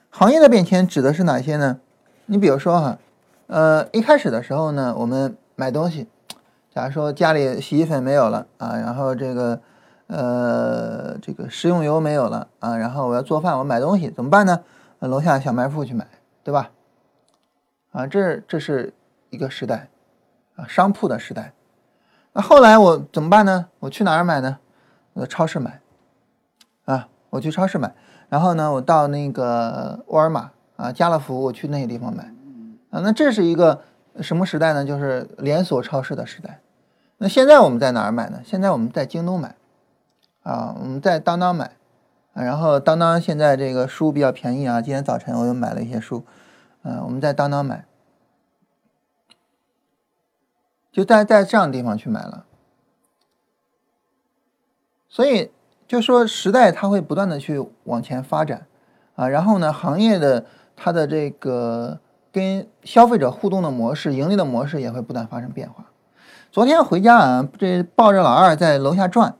[0.10, 1.82] 行业的变迁指的是哪些呢？
[2.28, 2.97] 你比如说哈，
[3.47, 6.08] 呃，一开始的时候呢，我们买东西，
[6.73, 9.60] 假如说家里洗衣粉没有了啊，然后这个
[10.08, 14.63] 呃，这个食用油没有了啊，然后我要做饭，我买东西怎么办呢？
[15.00, 16.08] 楼下小卖铺去买，
[16.43, 16.72] 对吧？
[17.91, 18.93] 啊，这这是
[19.30, 19.89] 一个时代
[20.56, 21.54] 啊，商铺的时代。
[22.34, 23.67] 那后来我怎么办呢？
[23.80, 24.60] 我去哪儿买呢？
[25.13, 25.82] 我在超市买
[26.86, 27.93] 啊，我去超市买。
[28.30, 32.24] 然后呢，我到那个沃尔玛啊、家乐福，我去那些地方买
[32.91, 33.02] 啊。
[33.02, 33.82] 那这是一个
[34.22, 34.86] 什么时代呢？
[34.86, 36.62] 就是连锁超市的时代。
[37.17, 38.39] 那现在我们在哪儿买呢？
[38.46, 39.56] 现在我们在京东买
[40.48, 41.72] 啊，我们在当当买
[42.34, 42.42] 啊。
[42.42, 46.24] 然后当当现在这个书比较便宜啊，今天早晨我又买了一些书，
[46.84, 47.86] 嗯，我们在当当买，
[50.90, 52.46] 就在在这样的地方去买了。
[55.10, 55.52] 所以
[55.86, 58.68] 就说时代它会不断的去往前发展
[59.16, 60.46] 啊，然后呢，行业的
[60.78, 62.00] 它的这个
[62.32, 65.88] 跟消费者互动的模式、盈利的模式也会不断发生变化。
[66.52, 69.36] 昨天回家啊，这抱着老二在楼下转，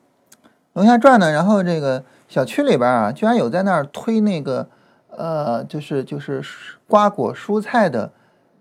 [0.78, 4.70] 楼下转呢，然后这个小区里边啊，居然有在那儿推那个
[5.10, 6.44] 呃，就是就是
[6.88, 8.12] 瓜果蔬菜的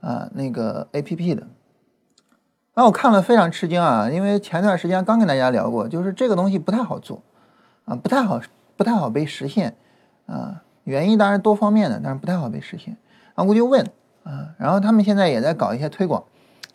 [0.01, 1.47] 啊那个 A P P 的，
[2.73, 7.23] 那我看了非常吃惊啊，因为前段时间刚跟大家聊过，就是这个东西不太好做
[7.85, 8.41] 啊，不太好
[8.79, 9.77] 不太好被实现
[10.25, 12.97] 啊，原因当然多方面的，但是不太好被实现。
[13.35, 13.85] 然后我就问
[14.25, 16.25] 啊，然后他们现在也在搞一些推广。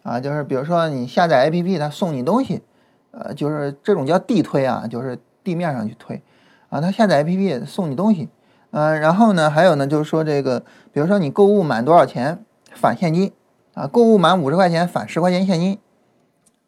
[0.03, 2.61] 啊，就是比如说你下载 APP，它送你东西，
[3.09, 6.21] 呃，就是这种叫地推啊，就是地面上去推，
[6.69, 8.29] 啊，它下载 APP 送你东西，
[8.71, 10.59] 嗯，然后呢，还有呢，就是说这个，
[10.91, 13.31] 比如说你购物满多少钱返现金，
[13.73, 15.77] 啊，购物满五十块钱返十块钱现金，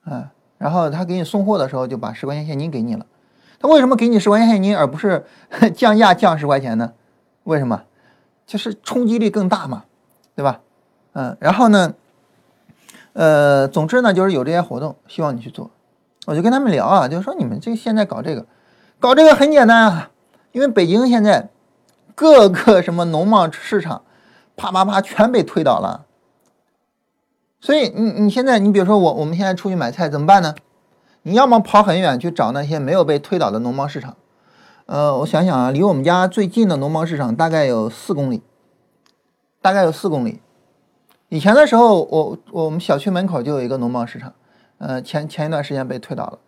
[0.03, 3.05] 啊，然后他给你送货的时候就把十块钱现金给你了，
[3.59, 5.25] 他为什么给你十块钱现金而不是
[5.75, 6.93] 降价降十块钱呢？
[7.43, 7.83] 为什么？
[8.45, 9.85] 就是冲击力更大嘛，
[10.35, 10.61] 对吧？
[11.13, 11.93] 嗯，然后呢？
[13.13, 15.69] 呃，总之呢，就是有这些活动，希望你去做。
[16.25, 18.43] 我就跟他们聊啊，就是说你们这现在搞这个，
[19.03, 20.11] 搞这个很简单啊，
[20.53, 21.49] 因为北京现在
[22.15, 24.03] 各个什么农贸市场，
[24.55, 26.05] 啪啪啪全被推倒了。
[27.59, 30.55] 所以你你现在你比如说我我们现在出去买菜怎么办呢？
[31.23, 34.15] 你要么跑很远去找那些没有被推倒的农贸市场。
[34.85, 38.41] 呃，我想想啊，离我们家最近的农贸市场大概有四公里，
[39.61, 40.39] 大概有四公里。
[41.27, 44.33] 以前的时候，我我们小区门口就有一个农贸市场，
[44.77, 46.39] 呃，前前一段时间被推倒了，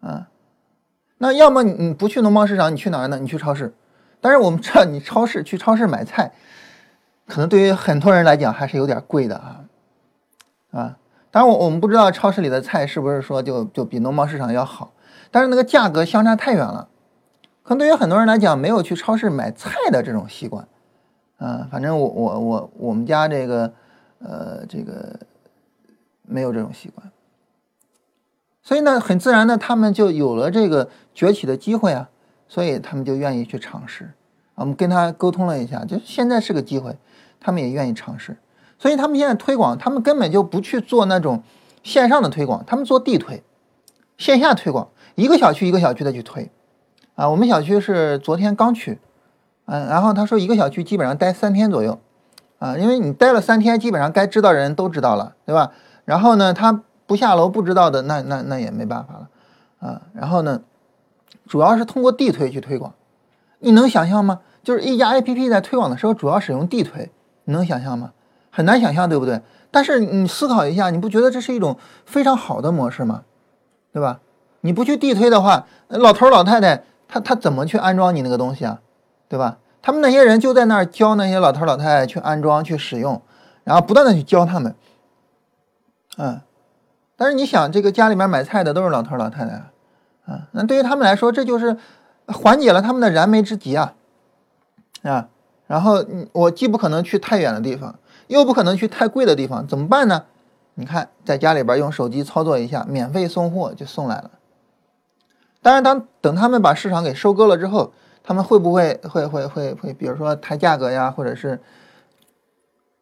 [0.00, 0.26] 啊，
[1.18, 3.18] 那要么你你不去农贸市场，你去哪儿呢？
[3.18, 3.74] 你去超市，
[4.20, 6.32] 但是我们知道你超市去超市买菜，
[7.26, 9.64] 可能对于很多人来讲还是有点贵的啊，
[10.72, 10.96] 啊，
[11.30, 14.92] 当然我我们不知道超市里的菜是不是说就就比农贸市场要好，
[15.30, 16.88] 但是那个价格相差太远了，
[17.62, 20.66] 可能对于很多人来讲没有去超市买菜的这种习惯。
[21.38, 23.70] 啊，反正我我我我们家这个，
[24.20, 25.20] 呃，这个
[26.22, 27.10] 没有这种习惯，
[28.66, 32.08] 所以呢，很自然的，他们就有了这个崛起的机会啊，
[32.48, 34.10] 所以他们就愿意去尝试。
[34.56, 36.98] 我们跟他沟通了一下，就现在是个机会，
[37.38, 38.36] 他们也愿意尝试。
[38.76, 41.44] 所以他们现在推广，他们根本就不去做那种
[41.84, 43.44] 线上的推广，他们做地推，
[44.18, 46.50] 线下推广，一个小区一个小区的去推。
[47.14, 48.98] 啊，我们小区是昨天刚去。
[49.66, 52.00] 嗯，然后他说一个小区基本上待三天左右，
[52.58, 55.70] 啊，因为你待了三天，基本上该知道的人都知道了，对吧？
[56.04, 59.28] 然后呢，他不下楼不知道的，那那那也没办法了，
[59.88, 60.62] 啊，然后呢，
[61.46, 62.94] 主要是通过地推去推广，
[63.60, 64.40] 你能想象吗？
[64.62, 67.10] 就是一家 APP 在推广的时候，主要使用地推，
[67.44, 68.12] 你能想象吗？
[68.50, 69.40] 很难想象，对不对？
[69.70, 73.22] 但是你思考一下，你不觉得这是一种非常好的模式吗？
[73.92, 74.20] 对吧？
[74.62, 78.80] 你不去地推的话，老头老太太他他怎么去安装你那个东西啊？
[79.28, 79.58] 对吧？
[79.82, 83.22] 他们那些人就在那儿教那些老头老太太去安装、去使用，
[83.62, 84.74] 然后不断的去教他们。
[86.16, 86.40] 嗯，
[87.16, 89.52] 但是你想，这个家里面买菜的都是老头老太太
[90.26, 91.76] 啊，那对于他们来说，这就是
[92.26, 93.94] 缓解了他们的燃眉之急啊，
[95.02, 95.28] 啊。
[95.66, 97.98] 然后我既不可能去太远的地方，
[98.28, 100.24] 又不可能去太贵的地方，怎么办呢？
[100.74, 104.30] 你看，在家里边用手机操作一下，免费送货就送来了。
[105.62, 107.92] 当然，当等他们把市场给收割了之后。
[108.28, 111.60] 他们会不会会会会会，比如说抬价格呀，或者是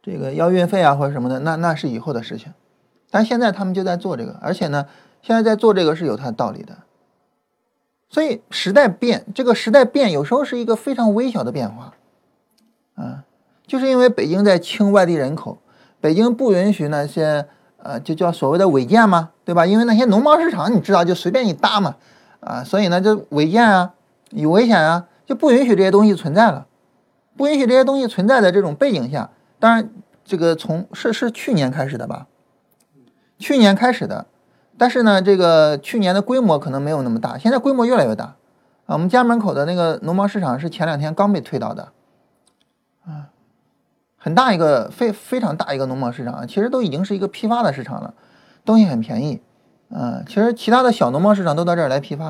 [0.03, 2.53] 这个要运费啊，或者什么的，那那是以后的事情。
[3.15, 4.87] 但现在他们就在做这个，而且呢，
[5.23, 6.79] 现在在做这个是有它的道理的。
[8.09, 11.95] 所以时代变，这个时代变有时候是一个非常微小的变化，
[12.97, 13.23] 啊，
[13.69, 15.59] 就是因为北京在清外地人口，
[16.01, 17.47] 北京不允许那些
[17.77, 19.65] 呃，就叫所谓的违建嘛，对吧？
[19.65, 21.95] 因为那些农贸市场你知道就随便你搭嘛，
[22.41, 23.95] 啊，所以呢就违建啊，
[24.31, 25.07] 有危险啊。
[25.25, 26.67] 就不允许这些东西存在了，
[27.37, 29.89] 不允许这些东西存在的这种背景下，当然
[30.25, 32.27] 这个从是是去年开始的吧，
[33.39, 34.27] 去年开始的，
[34.79, 38.37] 但是呢，这个去年的规模可能没有那么大，现在规模越来越大
[38.87, 38.95] 啊。
[38.95, 41.93] 我们家门口的那个农贸市场是前两天刚被推倒的，
[43.07, 43.29] 啊，
[44.17, 48.15] 很大一个非非常大一个农贸市场，其实都已经是一个批发的市场了，
[48.65, 49.43] 东西很便宜，
[49.91, 52.27] 啊，其实其他的小农贸市场都到这儿来批发，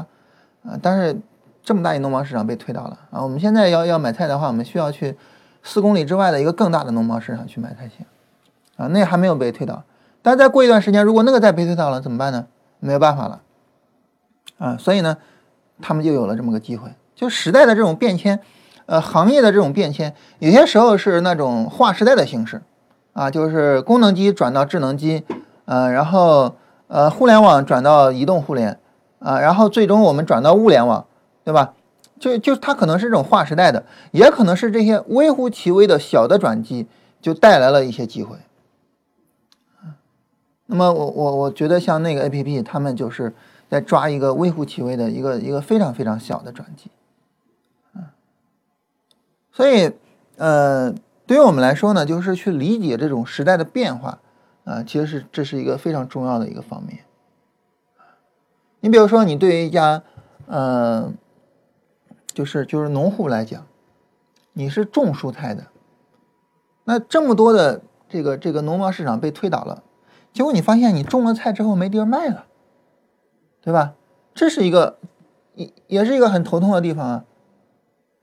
[0.65, 1.21] 啊，但是
[1.63, 3.23] 这么大一农贸市场被推倒了啊。
[3.23, 5.17] 我们现在要要买菜的话，我们需要去
[5.63, 8.07] 四公里之外的一个更大的农贸市场去买才行，
[8.77, 9.83] 啊，那还没有被推倒。
[10.25, 12.47] 但再过一段时间，如果那个再被推倒了，怎么办呢？
[12.81, 13.43] 没有办法了，
[14.57, 15.19] 啊，所以呢，
[15.83, 16.89] 他们就有了这么个机会。
[17.15, 18.41] 就时代的这种变迁，
[18.87, 22.63] 呃，行业的这种变迁，有些时候是那种划时代的形式，
[23.13, 25.25] 啊，就是功能机转到智能机，
[25.67, 26.57] 呃，然后
[26.89, 28.81] 呃，互联网转到移动互联，
[29.19, 31.05] 啊，然后最终我们转到物联网，
[31.45, 31.75] 对吧？
[32.19, 36.87] 就就它可能是这种划时代的，也可能是这些微乎其微的小的转机，
[37.21, 38.39] 就带来了一些机会。
[40.67, 43.35] 那么我我我觉得像那个 A P P，他们就是
[43.69, 46.91] 在抓一个微乎其微的一个一个非常非常小的转机，
[47.95, 48.05] 嗯，
[49.53, 49.93] 所以
[50.37, 50.95] 呃，
[51.27, 54.21] 对于我们来说呢，就是去理解这种时代的变化
[54.65, 57.01] 啊，其实是这是一个非常重要的一个方面。
[58.81, 60.03] 你比如说，你对于一家
[60.47, 61.13] 呃，
[62.33, 63.67] 就是就是农户来讲，
[64.55, 65.67] 你是种蔬菜的，
[66.85, 69.83] 那这么多的这个这个农贸市场被推倒了。
[70.35, 72.47] 结果你发现你种了菜之后没地儿卖了，
[73.63, 73.95] 对吧？
[74.35, 74.99] 这是一个
[75.55, 77.25] 也也是一个很头痛的地方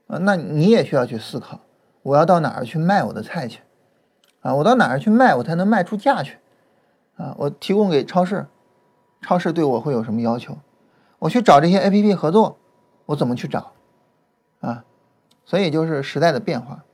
[0.08, 1.60] 啊，那你也需要去思考，
[2.02, 3.62] 我要到哪儿去卖我的菜去？
[4.42, 6.36] 啊，我到哪儿去卖我才能卖出价去？
[7.16, 8.46] 啊，我提供给超市，
[9.22, 10.58] 超市对我会有什么要求？
[11.18, 12.58] 我去找这些 A P P 合作，
[13.06, 13.72] 我怎么去找？
[14.60, 14.84] 啊，
[15.46, 16.84] 所以就是时代的变化。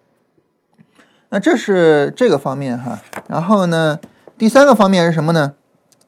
[1.31, 3.99] 那这是这个方面哈，然后呢？
[4.39, 5.55] 第三个方面是什么呢？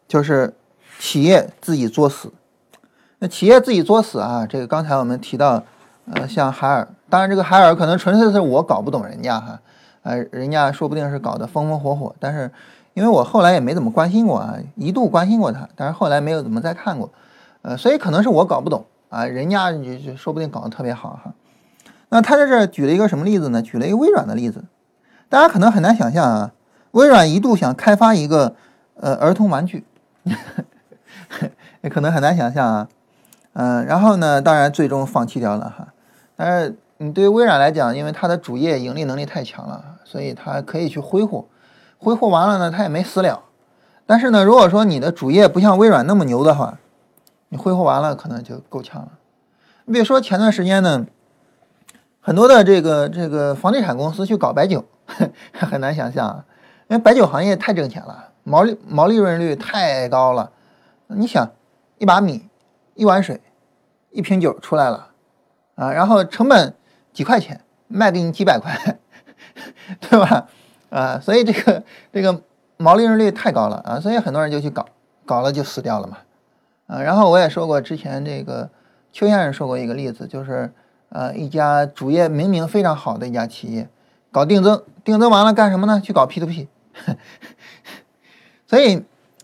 [0.06, 0.54] 就是
[1.00, 2.32] 企业自己作死。
[3.18, 5.64] 那企业自己作死啊，这个刚才我们提到，
[6.12, 9.58] 呃，像海尔，当然这个海尔可能纯粹是我搞不懂人家哈，
[10.02, 12.48] 呃，人家说不定是搞得风风火火，但是
[12.94, 17.10] 因为我后来也没怎么关心过啊，一度关心过他，但是后来没有怎么再看过，
[17.62, 21.34] 呃，所以可能是我搞不懂啊，人家就就说不定搞得特别好哈。
[22.10, 23.60] 那他在这举了一个什么例子呢？
[23.60, 24.62] 举了一个微软的例子，
[25.28, 26.52] 大家可能很难想象啊。
[26.92, 28.54] 微软一度想开发一个
[28.94, 29.84] 呃儿童玩具，
[31.82, 32.88] 也 可能很难想象啊，
[33.52, 35.88] 嗯，然后呢，当然最终放弃掉了哈。
[36.36, 41.46] 但是你对于微软来讲，因为它的主业盈利能力太强了，所以它可以去挥霍，
[41.98, 43.42] 挥霍完了呢，它也没死了。
[44.06, 46.78] 但是呢，如果说你的主业不像微软那么牛的话，
[47.50, 49.08] 你挥霍完了可能就够呛了。
[49.84, 51.06] 你比如说前段时间呢，
[52.20, 54.84] 很多的这个这个房地产公司去搞白酒，
[55.54, 56.44] 很难想象啊。
[56.90, 60.50] 因为白酒行业太挣钱了，毛利毛利润率太高了。
[61.06, 61.48] 你想，
[61.98, 62.48] 一把米、
[62.94, 63.40] 一碗水、
[64.10, 65.06] 一瓶酒出来了，
[65.76, 66.74] 啊，然后成本
[67.12, 68.76] 几块钱，卖给你几百块，
[70.00, 70.48] 对吧？
[70.90, 71.80] 啊，所以这个
[72.12, 72.42] 这个
[72.76, 74.84] 毛利润率太高了啊，所以很多人就去搞，
[75.24, 76.18] 搞了就死掉了嘛。
[76.88, 78.68] 啊，然后我也说过，之前这个
[79.12, 80.72] 邱先生说过一个例子，就是
[81.10, 83.88] 呃，一家主业明明非常好的一家企业，
[84.32, 86.00] 搞定增，定增完了干什么呢？
[86.00, 86.66] 去搞 P to P。
[88.66, 89.02] 所以，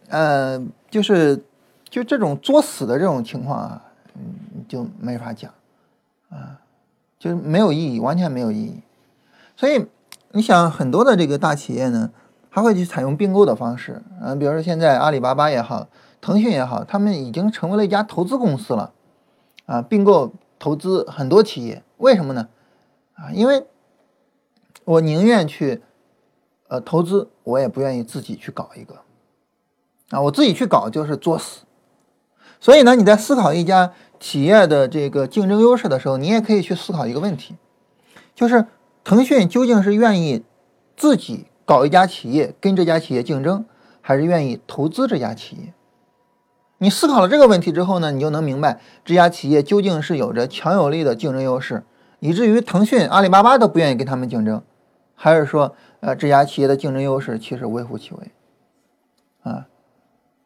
[0.09, 1.43] 呃，就是
[1.89, 3.83] 就这种作死的这种情况啊，
[4.15, 5.53] 嗯，就没法讲
[6.31, 6.61] 啊，
[7.19, 8.81] 就是没有意义，完全没有意义。
[9.57, 9.87] 所以，
[10.31, 12.13] 你想很多的这个大企业呢，
[12.51, 15.89] 还会去采用并购的方式，嗯，比如说现在阿里巴巴也好，
[16.21, 18.93] 腾讯也好，他们已经成为了一家投资公司了
[19.67, 22.49] 啊，并购投资很多企业，为什么呢？
[23.15, 23.67] 啊，因为
[24.85, 25.83] 我宁愿去。
[26.69, 28.97] 呃，投资我也不愿意自己去搞一个，
[30.11, 31.61] 啊，我自己去搞就是作死。
[32.59, 37.55] 所以呢，你在思考一家企业的这个竞争优势的时候，你也可以去思考一个问题，
[38.35, 38.67] 就是
[39.05, 40.43] 腾讯究竟是愿意
[40.97, 43.65] 自己搞一家企业跟这家企业竞争，
[44.01, 45.73] 还是愿意投资这家企业？
[46.79, 51.85] 你思考了这个问题之后呢，你就能明白这家企业究竟是有着强有力的竞争优势，
[52.19, 54.61] 以至于腾讯、阿里巴巴都不愿意跟他们竞争，
[55.14, 55.77] 还是说？
[56.07, 58.31] 呃，这家企业的竞争优势其实微乎其微，
[59.43, 59.67] 啊，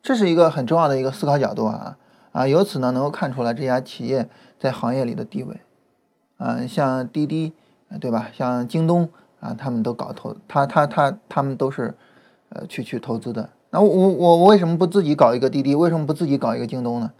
[0.02, 1.98] 这是一个很重要的一个思考角度啊
[2.32, 4.26] 啊，由此呢能够看出来这家企业
[4.58, 5.60] 在行业里的地位，
[6.38, 7.52] 啊，像滴滴，
[8.00, 8.30] 对吧？
[8.32, 11.94] 像京东啊，他们都搞投，他他他他们都是
[12.48, 13.50] 呃去去投资的。
[13.68, 15.74] 那我我我为什么不自己搞一个滴滴？
[15.74, 17.12] 为什么不自己搞一个京东呢？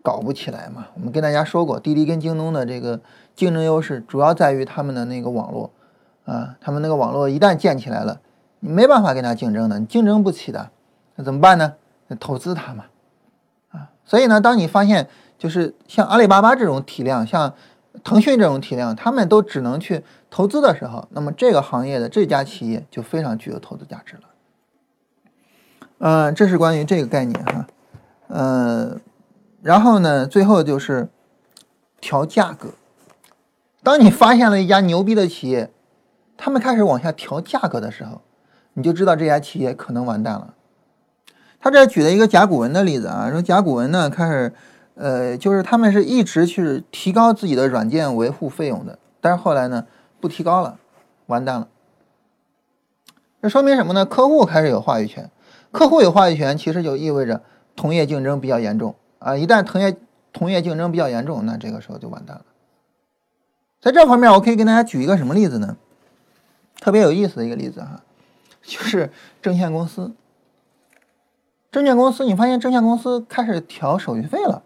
[0.00, 0.86] 搞不起来嘛。
[0.94, 3.00] 我们跟大家说过，滴滴跟京东的这个
[3.34, 5.72] 竞争优势主要在于他们的那个网络。
[6.24, 8.20] 啊，他们那个网络一旦建起来了，
[8.60, 10.70] 你没办法跟他竞争的，你竞争不起的，
[11.16, 11.74] 那怎么办呢？
[12.18, 12.84] 投资他嘛，
[13.70, 15.08] 啊所以呢，当你发现
[15.38, 17.54] 就是像阿里巴巴这种体量，像
[18.02, 24.22] 腾讯这种体量，他们都只能去投资的时候，那么这个行业的这家企业就非常具有投资价值了。
[25.98, 27.66] 嗯，这是关于这个概念哈。
[28.28, 28.96] 呃，
[29.62, 31.08] 然后呢，最后就是
[32.00, 32.70] 调价格。
[33.82, 35.70] 当你发现了一家牛逼的企业，
[36.40, 38.22] 他们开始往下调价格的时候，
[38.72, 40.54] 你就知道这家企业可能完蛋了。
[41.60, 44.54] 他这举了一个甲骨文的例子啊，说甲骨文呢开始，
[44.94, 49.86] 呃，就是他们是一直去提高自己的软件维护费用的，但是后来呢
[50.18, 50.78] 不提高了，
[51.26, 51.68] 完蛋了。
[53.42, 54.06] 这说明什么呢？
[54.06, 55.30] 客户开始有话语权，
[55.70, 57.42] 客户有话语权，其实就意味着
[57.76, 59.36] 同业竞争比较严重啊。
[59.36, 59.94] 一旦同业
[60.32, 62.44] 同业竞争比较严重，那这个时候就完蛋了。
[63.82, 65.76] 在这方面，我可以跟大家举一个什么例子呢？
[66.80, 68.00] 特别有意思的一个例子哈，
[68.62, 69.12] 就是
[69.42, 70.12] 证券公司。
[71.70, 74.62] 证券公司，你发现证券公司开始调手续费了，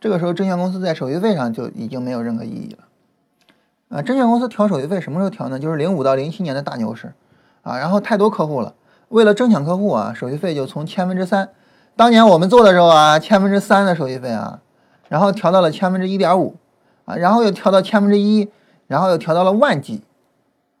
[0.00, 3.98] 这个时候证券公司在手续费上就已经没有任何意义了。
[3.98, 5.58] 啊，证券公司调手续费什么时候调呢？
[5.58, 7.14] 就是零五到零七年的大牛市，
[7.62, 8.74] 啊，然后太多客户了，
[9.08, 11.48] 为了争抢客户啊，手续费就从千分之三，
[11.96, 14.60] 当年我们做的时候啊，千分之三的手续费啊，
[15.08, 16.56] 然后调到了千分之一点五。
[17.04, 18.48] 啊，然后又调到千分之一，
[18.86, 20.04] 然后又调到了万级，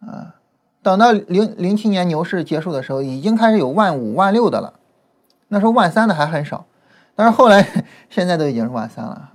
[0.06, 0.34] 啊，
[0.82, 4.74] 等到零零七年牛市结束的时候，已经开始有万五、万六的了，
[5.48, 6.66] 那时候万三的还很少，
[7.14, 9.30] 但是后来 现在都已经是万三了，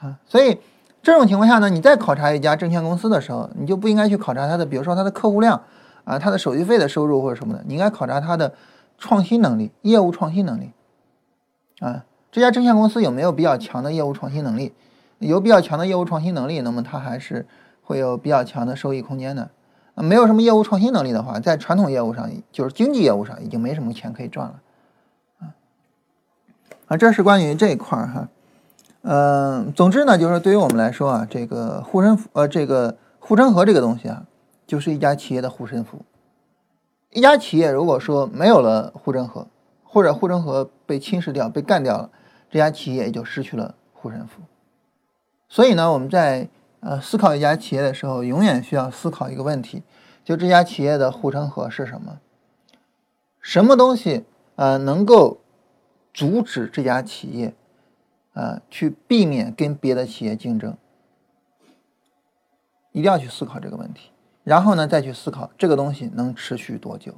[0.00, 0.58] 啊，所以
[1.02, 5.62] 这种情况下呢，你再考察一家证券公司的时候，你就不应该去考察它的，比如说它的客户量
[6.04, 8.52] 啊，它的手续费的收入或者什么的，你应该考察它的
[8.98, 10.72] 创新能力、业务创新能力，
[11.80, 14.74] 啊，这家证券公司有没有比较强的业务创新能力？
[15.18, 17.46] 有比较强的业务创新能力，那么它还是
[17.82, 19.48] 会有比较强的收益空间的。
[20.02, 24.60] 没有什么业务创新能力的话，在传统业务上，就是经济业务上已经没什么钱可以赚了。
[25.38, 25.54] 啊，
[26.88, 28.28] 啊，这是关于这一块儿哈。
[29.02, 34.24] 嗯，总之呢，就是对于我们来说啊，这个护身符，呃，这个护城河这个东西啊，
[34.66, 36.02] 就是一家企业的护身符。
[37.10, 39.46] 一家企业如果说没有了护城河，
[39.84, 42.10] 或者护城河被侵蚀掉、被干掉了，
[42.50, 44.42] 这家企业也就失去了护身符。
[45.48, 46.48] 所以呢，我们在
[46.86, 49.82] 呃思考一家企业的时候，永远需要思考一个问题：
[50.24, 52.20] 就这家企业的护城河是什么？
[53.40, 54.24] 什么东西
[54.54, 55.40] 呃能够
[56.14, 57.52] 阻止这家企业
[58.34, 60.76] 呃去避免跟别的企业竞争？
[62.92, 64.12] 一定要去思考这个问题，
[64.44, 67.12] 然后呢再去思考这个东西能持续多久？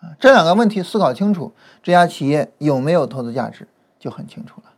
[0.00, 3.68] 啊，这两个问题思考清楚，这家企业有没有投资价值
[3.98, 4.72] 就很清楚了。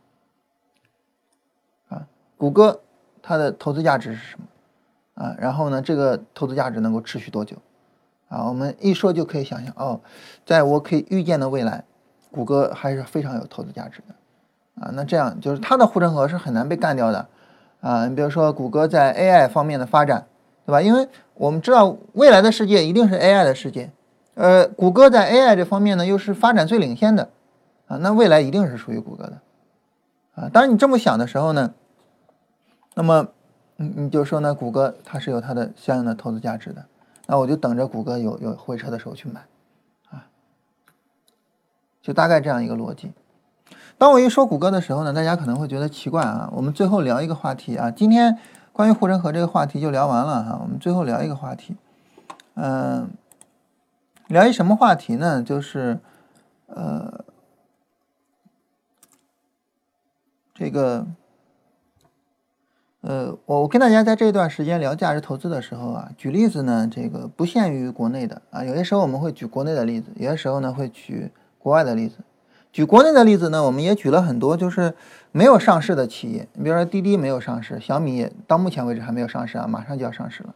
[1.95, 2.81] 啊谷歌
[3.21, 4.45] 它的投资价值是什么
[5.23, 5.35] 啊？
[5.37, 7.57] 然后呢，这个投资价值能够持续多久
[8.29, 8.47] 啊？
[8.47, 9.99] 我们一说就可以想象哦，
[10.45, 11.83] 在我可以预见的未来，
[12.31, 14.89] 谷歌还是非常有投资价值的啊。
[14.93, 17.27] 那这样就是它的护城河是很难被干掉的
[17.81, 18.07] 啊。
[18.07, 20.25] 你比如说谷歌在 AI 方面的发展，
[20.65, 20.81] 对吧？
[20.81, 23.91] 因为我们知道未来的世界一定是 AI 的世界，
[24.33, 27.29] 呃，谷歌在 AI 这方面呢又是发展最领先的
[27.87, 29.37] 啊，那未来一定是属于谷歌的
[30.35, 30.49] 啊。
[30.51, 31.73] 当你这么想的时候呢？
[32.93, 33.25] 那么，
[33.77, 34.53] 你你就说呢？
[34.53, 36.85] 谷歌它是有它的相应的投资价值的，
[37.25, 39.45] 那我就等着谷歌有有回撤的时候去买，
[40.09, 40.27] 啊，
[42.01, 43.13] 就大概这样一个逻辑。
[43.97, 46.51] 当我一说谷歌的时候呢，大家可能会觉得奇怪啊。
[46.53, 48.37] 我们最后聊一个话题啊，今天
[48.73, 50.59] 关于护城河这个话题就聊完了哈。
[50.61, 51.77] 我们最后聊一个话题，
[52.55, 53.09] 嗯，
[54.27, 55.41] 聊一什么话题呢？
[55.41, 55.97] 就是
[56.67, 57.23] 呃，
[60.53, 61.07] 这个。
[63.01, 72.17] 呃，我我跟大家在这段时间聊价值投资的时候啊，举例子呢，这个不限于国内的啊，有些时候我们会举国内的例子，有些时候呢会举国外的例子。
[72.71, 74.93] 举国内的例子呢，我们也举了很多，就是
[75.31, 80.53] 没有上市的企业，你比如说滴滴没有上市，小米到目前为止还没有上市啊，马上就要上市了。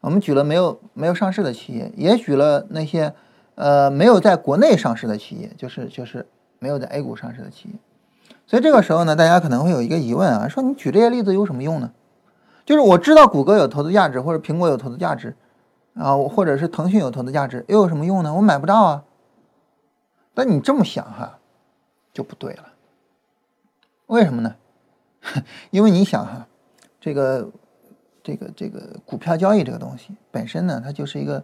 [0.00, 3.14] 我们举了没有没有上市的企业，也举了那些
[3.54, 6.26] 呃没有在国内上市的企业，就是就是
[6.58, 7.74] 没有在 A 股上市的企业。
[8.52, 11.90] 所以这个时候呢，大家可能会有一个疑问啊，说你举这些例子有什么用呢？
[12.66, 15.34] 就是我知道谷歌有投资价值，或者苹果有投资价值，
[15.94, 18.34] 啊，或者是腾讯有投资价值，又有什么用呢？
[18.34, 19.04] 我买不到啊。
[20.34, 21.38] 但你这么想哈，
[22.12, 22.64] 就不对了。
[24.08, 24.54] 为什么呢？
[25.70, 26.46] 因为你想哈，
[27.00, 27.48] 这个
[28.22, 31.42] 这个这个股票交易这个东西本身呢，它就是一个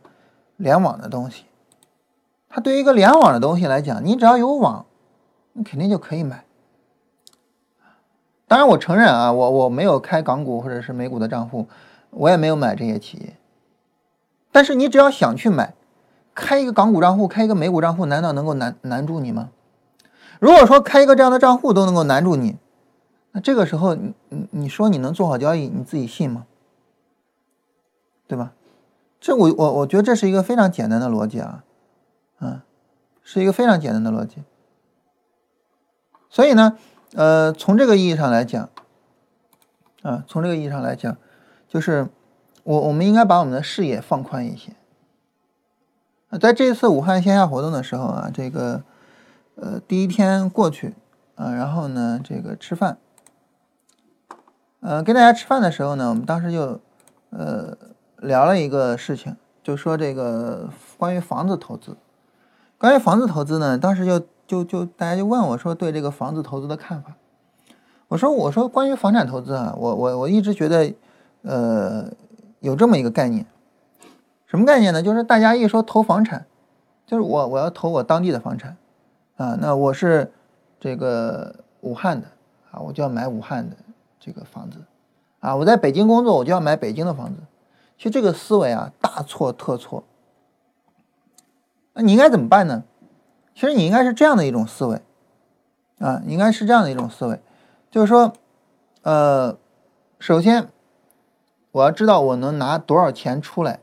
[0.59, 1.47] 联网的东西。
[2.51, 4.85] 它对于一个联网的东西来讲，你只要有网，
[5.55, 6.45] 你肯定就可以买。
[8.49, 11.69] 当然，我承认啊，我我没有开港股或者是美股的账户，
[12.11, 13.37] 我也没有买这些企业。
[14.51, 15.75] 但是你只要想去买，
[16.35, 19.51] 开一个港股账户，开一个美股账户，难道能够难难住你吗？
[20.41, 22.57] 如果说开一个这样的账户都能够难住你，
[23.33, 26.47] 那这个时候你你你说你能做好交易，你自己信吗？
[28.27, 28.53] 对吧？
[29.21, 31.65] 这我我我觉得这是一个非常简单的逻辑啊，
[32.41, 32.61] 嗯，
[33.23, 34.43] 是一个非常简单的逻辑。
[36.31, 36.79] 所以呢，
[37.15, 38.69] 呃，从这个意义上来讲，
[40.03, 41.17] 啊，从这个意义上来讲，
[41.69, 42.09] 就是
[42.65, 44.73] 我我们应该把我们的视野放宽一些。
[46.39, 48.83] 在这一次武汉线下活动的时候啊，这个
[49.55, 50.95] 呃第一天过去
[51.37, 52.99] 啊，然后呢这个吃饭，
[54.81, 56.79] 呃跟大家吃饭的时候呢，我们当时就
[57.31, 57.75] 呃
[58.19, 61.97] 聊了一个事情，就说这个关于房子投资，
[62.77, 67.15] 关于房子投资呢，当时就就就大家就问我说对这个房子投资的看法，
[68.09, 70.93] 我说我说关于房产投资啊，我我我一直觉得
[71.43, 72.11] 呃
[72.61, 73.47] 有这么一个概念。
[74.47, 75.03] 什么概念呢？
[75.03, 76.47] 就是大家一说投房产，
[77.07, 78.79] 就是我我要投我当地的房产，
[79.37, 80.33] 啊，那我是
[80.81, 82.27] 这个武汉的
[82.71, 83.77] 啊，我就要买武汉的
[84.19, 84.79] 这个房子，
[85.41, 87.43] 啊，我在北京工作，我就要买北京的房子。
[87.99, 90.05] 其实这个思维啊，大错特错。
[91.93, 92.85] 那你应该怎么办呢？
[93.59, 95.03] 其实你应该是这样的一种思维，
[95.99, 97.43] 啊，应该是这样的一种思维，
[97.91, 98.33] 就是说，
[99.03, 99.59] 呃，
[100.21, 100.69] 首先
[101.73, 103.81] 我要知道我能拿多少钱出来。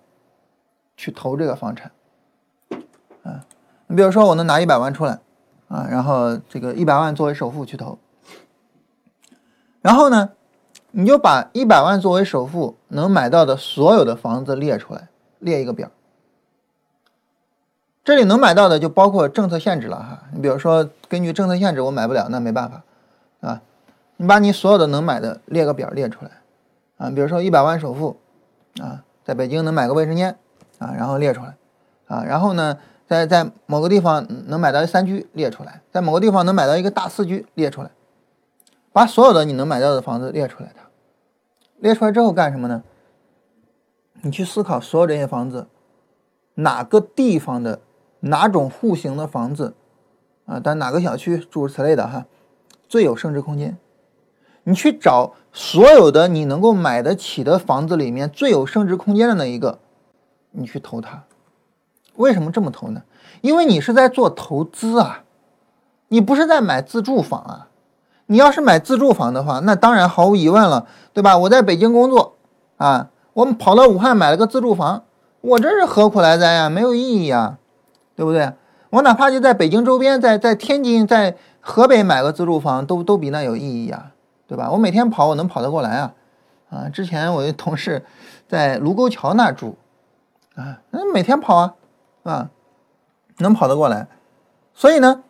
[0.97, 1.91] 去投这个房产，
[3.23, 3.43] 啊，
[3.87, 5.19] 你比如说我能拿一百万出来，
[5.67, 7.99] 啊，然后这个一百万作为首付去投，
[9.81, 10.29] 然后呢，
[10.91, 15.09] 你就把一百万作为首付能买到的所有的房子列出来，
[15.39, 15.91] 列一个表。
[18.05, 22.83] 这里能买到的就包括政策限制了哈，你比如说根据政策限制我买不了，那没办法，
[23.41, 23.61] 啊，
[24.15, 26.31] 你把你所有的能买的列个表列出来，
[26.95, 28.15] 啊，比如说一百万首付，
[28.79, 30.37] 啊，在北京能买个卫生间。
[30.77, 31.55] 啊，然后列出来，
[32.07, 32.77] 啊，然后呢，
[33.07, 37.89] 在在某个地方能买到三居列出来，在某个地方能买到一个大四居列出来，
[38.91, 40.79] 把所有的你能买到的房子列出来的，
[41.77, 42.83] 列出来之后干什么呢？
[44.23, 45.67] 你去思考所有这些房子，
[46.55, 47.79] 哪个地方的
[48.25, 49.73] 哪种户型的房子，
[50.45, 52.25] 啊，但哪个小区诸如此类的哈，
[52.87, 53.77] 最有升值空间？
[54.63, 59.79] 你去找所有的你能够买得起的房子里面最有升值空间的那一个。
[60.51, 61.23] 你去投它，
[62.15, 63.03] 为什么这么投呢？
[63.41, 65.23] 因为你是在做投资啊，
[66.07, 67.67] 你不是在买自住房啊。
[68.27, 71.37] 你要是买自住房的话，那当然毫无疑问了，对吧？
[71.37, 72.37] 我在北京工作
[72.77, 75.03] 啊，我们跑到武汉买了个自住房，
[75.41, 76.67] 我这是何苦来哉呀？
[76.67, 77.59] 没有意义呀，
[78.15, 78.53] 对不对？
[78.89, 84.11] 我哪怕就在北京周边，在在天津、在河北买个自住房，都都比那有意义啊，
[84.47, 84.71] 对吧？
[84.71, 86.13] 我每天跑，我能跑得过来啊？
[86.69, 88.05] 啊，之前我的同事
[88.47, 89.75] 在卢沟桥那住。
[90.55, 91.73] 啊，那每天跑啊，
[92.23, 92.49] 啊？
[93.39, 94.07] 能跑得过来，
[94.73, 95.23] 所以呢，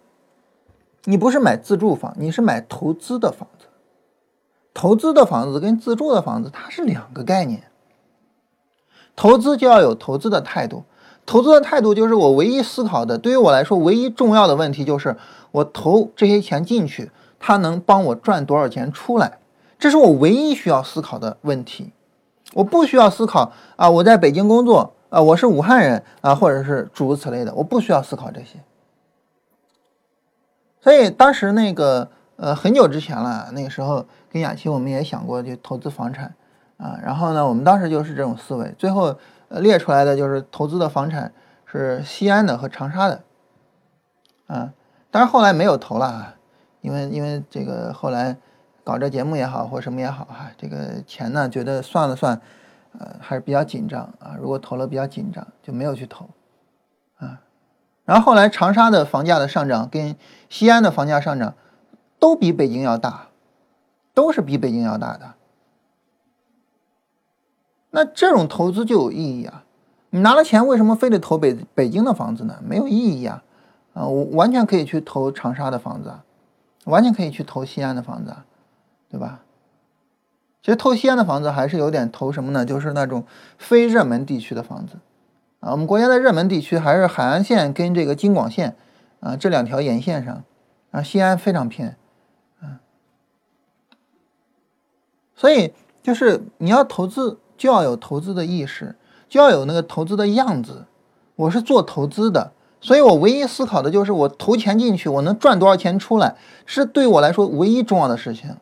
[1.06, 3.66] 你不是买自住房，你是买投资的房子。
[4.76, 7.64] 投资的房子跟自住的房子它是两个概念。
[9.16, 10.84] 投资就要有投资的态度，
[11.26, 15.16] 投资的态度就是我唯一思考的，对于我来说唯一重要的问题就是
[15.52, 19.40] 我投这些钱进去，它能帮我赚多少钱出来，
[19.80, 21.92] 这是我唯一需要思考的问题。
[22.54, 24.94] 我不需要思考啊，我在北京工作。
[25.10, 28.60] 啊，我是武汉人啊，或者是诸如此类的，我不需要思考这些。
[30.82, 36.36] 所以当时那个呃很久之前了，那个时候跟雅琪我们也想过就投资房产
[36.76, 39.16] 啊，然后呢，我们当时就是这种思维，最后
[39.50, 41.34] 呃列出来的就是投资的房产
[41.66, 43.24] 是西安的和长沙的
[44.48, 44.74] 啊，
[45.12, 46.36] 但是后来没有投了啊，
[46.82, 48.38] 因为因为这个后来
[48.84, 52.42] 搞这节目也好或什么也好哈，这个钱呢觉得算了算。
[52.98, 54.38] 呃，还是比较紧张啊。
[54.40, 56.30] 如果投了比较紧张，就没有去投
[57.18, 57.42] 啊。
[58.06, 60.16] 然后后来长沙的房价的上涨跟
[60.48, 61.56] 西安的房价上涨
[62.20, 63.28] 都比北京要大，
[64.14, 65.34] 都是比北京要大的。
[67.96, 69.64] 那这种投资就有意义啊！
[70.10, 72.62] 你拿了钱，为什么非得投北北京的房子呢？
[72.62, 73.42] 没有意义啊！
[73.94, 76.26] 啊，我完全可以去投长沙的房子啊，
[76.84, 78.46] 完全可以去投西安的房子啊，
[79.10, 79.40] 对吧？
[80.62, 82.66] 其实投西安的房子还是有点投什么呢？
[82.66, 83.24] 就是那种
[83.58, 84.98] 非热门地区的房子
[85.62, 85.72] 啊。
[85.72, 88.76] 我们国家的热门地区还是海岸线跟这个京广线
[89.22, 90.44] 啊这两条沿线上
[90.92, 91.02] 啊。
[91.02, 91.96] 西安非常偏
[92.60, 92.84] 啊，
[95.34, 95.74] 所以
[96.04, 98.96] 就是你要投资就要有投资的意识，
[99.28, 100.86] 就要有那个投资的样子。
[101.36, 106.36] 我是做投资的，所以我唯一思考的就是我投钱进去，我能赚多少钱出来，
[106.66, 108.56] 是对我来说唯一重要的事情。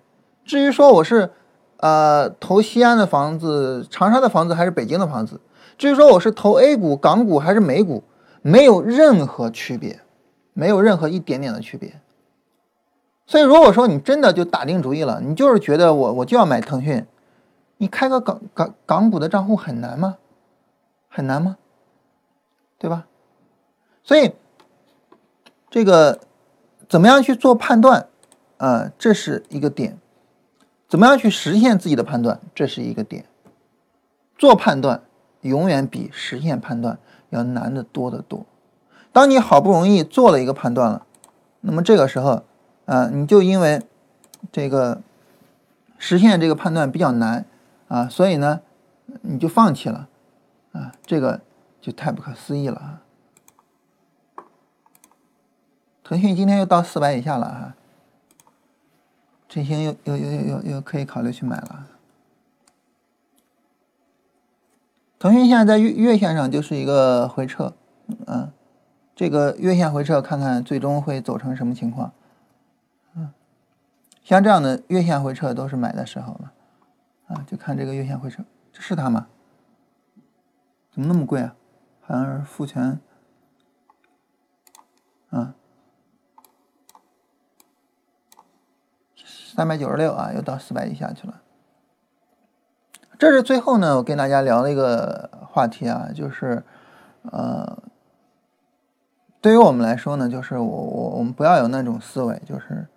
[0.46, 1.32] 至于说我是。
[1.78, 5.42] 呃，投西安的房子、长沙的房子还是北京的房子？
[5.78, 8.06] 至于说我是投 A 股、港股还是美股，
[8.42, 10.00] 没有任何区别，
[10.54, 12.00] 没有任何一点点的区别，
[13.28, 17.06] 所以如果说你真的就打定主意了，你就是觉得我我就要买腾讯，
[17.78, 20.18] 你开个港港港股的账户很难吗？
[21.10, 21.58] 很难吗？
[22.78, 23.08] 对吧？
[24.04, 24.34] 所以
[25.70, 26.20] 这个
[26.90, 28.08] 怎么样去做判断
[28.58, 28.92] 啊？
[28.98, 29.98] 这是一个点。
[30.88, 32.40] 怎么样去实现自己的判断？
[32.54, 33.26] 这是一个点。
[34.38, 35.02] 做判断
[35.42, 37.00] 永远比实现判断
[37.30, 38.46] 要难得多得多。
[39.12, 41.06] 当你好不容易做了一个判断了，
[41.62, 42.44] 那么这个时候
[42.86, 43.82] 啊，你就因为
[44.52, 45.02] 这个
[45.98, 47.46] 实现这个判断比较难
[47.94, 48.60] 啊，所以呢，
[49.22, 50.10] 你就放弃了
[50.72, 51.40] 啊，这个
[51.80, 53.02] 就太不可思议了啊！
[56.04, 57.76] 腾讯今天又到四百以下了啊。
[59.48, 61.88] 振兴又又又又又又可以考虑去买了。
[65.20, 67.76] 腾讯现在在月月线上就是一个回撤，
[68.26, 68.52] 嗯，
[69.16, 72.12] 这个月线回撤看看最终会走成什么情况，
[73.14, 73.32] 嗯，
[74.24, 76.52] 像这样的月线回撤都是买的时候了，
[77.34, 79.28] 啊，就看这个月线回撤，这是它吗？
[80.92, 81.56] 怎么那么贵啊？
[82.02, 83.00] 好像是复权，
[85.30, 85.56] 啊。
[89.56, 91.42] 三百九十六啊，又到四百以下去了。
[93.20, 96.64] 这是最后呢，我跟大家聊了一个话题啊，就是
[97.32, 97.84] 呃，
[99.40, 102.88] 对于我们来说呢，就是我我我们不要有那种思维，就是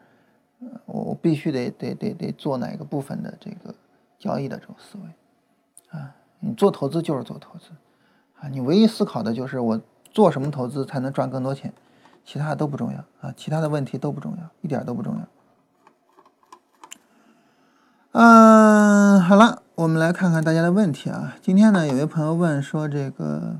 [0.86, 3.74] 我我必须得得得得做哪个部分的这个
[4.26, 6.10] 交易的这种思维啊。
[6.40, 7.70] 你做投资就是做投资
[8.40, 11.72] 啊，你唯一思考的就是我做什么投资才能赚更多钱，
[12.24, 15.20] 其他的都不重要啊，其他的问题都不重要，一点都不重要。
[18.12, 21.36] 嗯，好了，我们来看看大家的问题啊。
[21.42, 23.56] 今天呢，有位朋友问说，这个，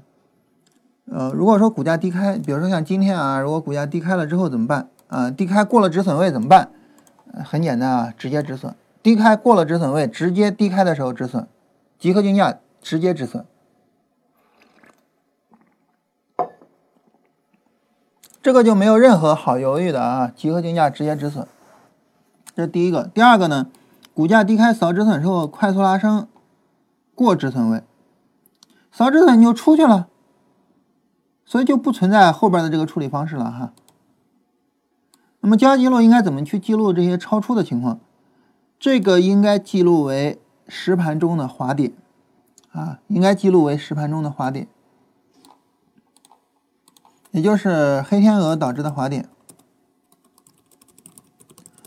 [1.11, 5.31] 呃，如果说股价低开，比如说像今天啊，如果股价低开了之后怎么办啊？
[5.31, 6.71] 低开过了止损位怎么办？
[7.45, 8.75] 很简单啊，直接止损。
[9.07, 11.47] 低开过了止损位，直接低开的时候止损，
[11.97, 13.45] 集合竞价直接止损，
[18.43, 21.47] 这个就没有任何好犹豫的啊，集合竞价直接止损，
[22.57, 23.05] 这是第一个。
[23.05, 23.69] 第二个呢？
[24.13, 26.27] 股价低开扫止损之后，快速拉升，
[27.15, 27.85] 过止损位，
[28.91, 30.09] 扫止损你就出去了，
[31.45, 33.73] 所以就不存在后边的这个处理方式了哈。
[35.39, 38.01] 那么交易记录应该怎么去记录这些超出的情况？
[38.79, 41.93] 这个应该记录为实盘中的滑点
[42.73, 44.69] 啊，应该记录为实盘中的滑点，
[47.31, 49.29] 也就是黑天鹅导致的滑点。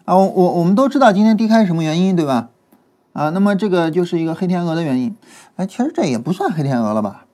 [0.06, 2.50] 啊，我我我们都知道今天低开是什么原因，对吧？
[3.14, 5.16] 啊，那么这个就是一个黑天鹅的原因。
[5.56, 7.28] 哎，其实这也不算黑天鹅了吧，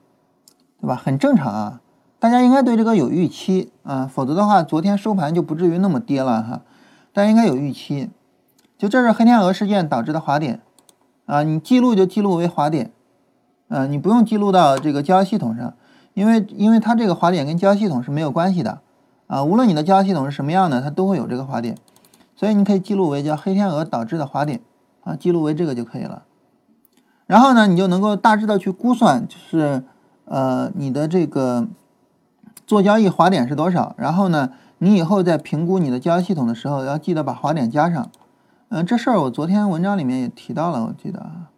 [0.80, 0.94] 对吧？
[0.94, 1.80] 很正常啊，
[2.18, 6.60] 大家应该对这个有预期啊，否则的话，昨天收盘就不至于那么跌了哈。
[7.14, 8.10] 大家应该有预期，
[8.78, 10.60] 就这是黑天鹅事件导致的滑点
[11.24, 12.92] 啊，你记录就记录为滑点，
[13.68, 15.74] 啊，你不用记录到这个交易系统上，
[16.14, 18.80] 因为因为它这个滑点跟交易系统是没有关系的
[19.26, 21.76] 啊，无论你的交易系统是什么样的，它都会有这个滑点。
[22.36, 24.60] 所以你可以记录为叫黑天鹅导致的滑点
[25.02, 26.24] 啊，记录为这个就可以了。
[27.26, 29.82] 然后呢，你就能够大致的去估算，就是
[30.26, 31.66] 呃你的这个
[32.66, 33.94] 做交易滑点是多少。
[33.96, 38.10] 然后呢，你以后在评估你的交易系统的时候，要记得把滑点加上。
[38.68, 41.50] 嗯，这事儿我昨天文章里面也提到了，我记得啊。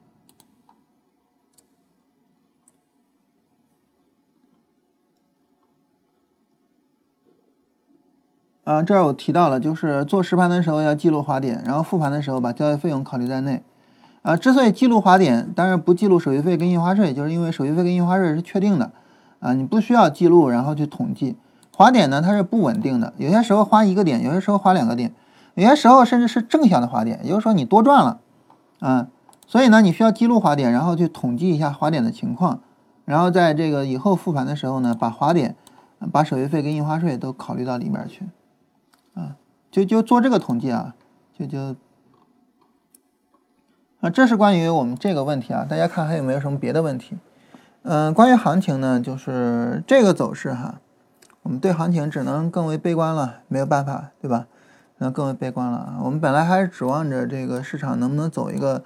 [8.65, 13.63] 啊，这儿我提到了，就是做实盘的时候要记录滑点，然后复盘的时候把交易费用考虑在内。
[14.21, 18.93] 啊，之所以记录滑点，当然不记录手续费跟印花税，就是因为手续费跟印花税是确定的。
[19.41, 21.37] 啊，你不需要记录，然后去统计
[21.75, 25.15] 滑点呢，它是不稳定的，有些时候滑一个点，有些时候滑两个点，
[25.63, 28.21] 有些时候甚至是正向的滑点，也就是说你多赚了。
[28.79, 29.09] 啊，
[29.45, 32.61] 所以呢，你需要记录滑点，然后去统计一下滑点的情况，
[33.05, 35.57] 然后在这个以后复盘的时候呢，把滑点、
[36.13, 38.29] 把手续费跟印花税都考虑到里面去。
[39.15, 39.35] 啊，
[39.69, 40.95] 就就做这个统计啊，
[41.37, 41.75] 就就
[44.01, 45.67] 啊，这是关于我们这个问题啊。
[45.69, 47.19] 大家看还有没有什么别的问题？
[47.83, 50.79] 嗯，关于行情呢，就是这个走势哈，
[51.43, 54.47] 我们对行情只能更为悲观了，没有办法，对吧？
[54.99, 55.99] 那更为悲观了。
[56.03, 58.85] 我们本来还是指望着这个市场能不能走一个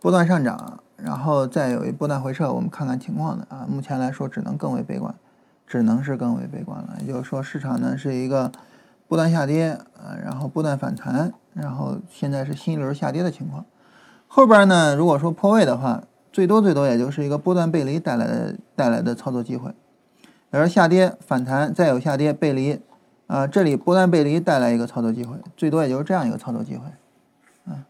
[0.00, 3.66] 波段上涨，然后再有一波段回撤，我们看看情况的啊。
[3.68, 5.14] 目前来说，只能更为悲观，
[5.66, 6.96] 只能是更为悲观了。
[7.00, 8.50] 也就是说，市场呢是一个。
[9.08, 13.64] 波段下跌啊，然后波段反弹，然后现在是新一轮下跌的情况。
[14.28, 19.72] 后边呢，如果说破位的话，最多最多也就是一个波段背离带来的带来的操作机会。
[20.52, 22.80] 比如下跌反弹，再有下跌背离，
[23.30, 26.82] 啊，这里波段背离带来一个操作机会，最多也就是这样一个操作机会，
[27.66, 27.84] 嗯，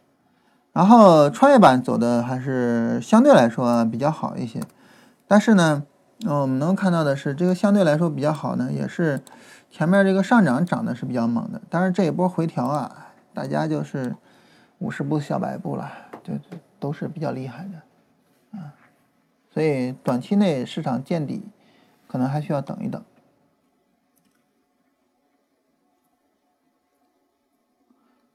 [0.74, 4.60] 然后创业板走的还是相对来说比较好一些，
[5.26, 5.82] 但是呢，
[6.26, 9.22] 我们能看到的是，这个相对来说比较好呢，也是
[9.70, 14.14] 前面这个上涨涨的是比较猛的，但是这一波回调啊，大家就是
[14.76, 15.90] 五十步笑百步了，
[16.22, 16.34] 就
[16.78, 18.76] 都是比较厉害的，啊，
[19.54, 21.48] 所以短期内市场见底，
[22.06, 23.02] 可能还需要等一等。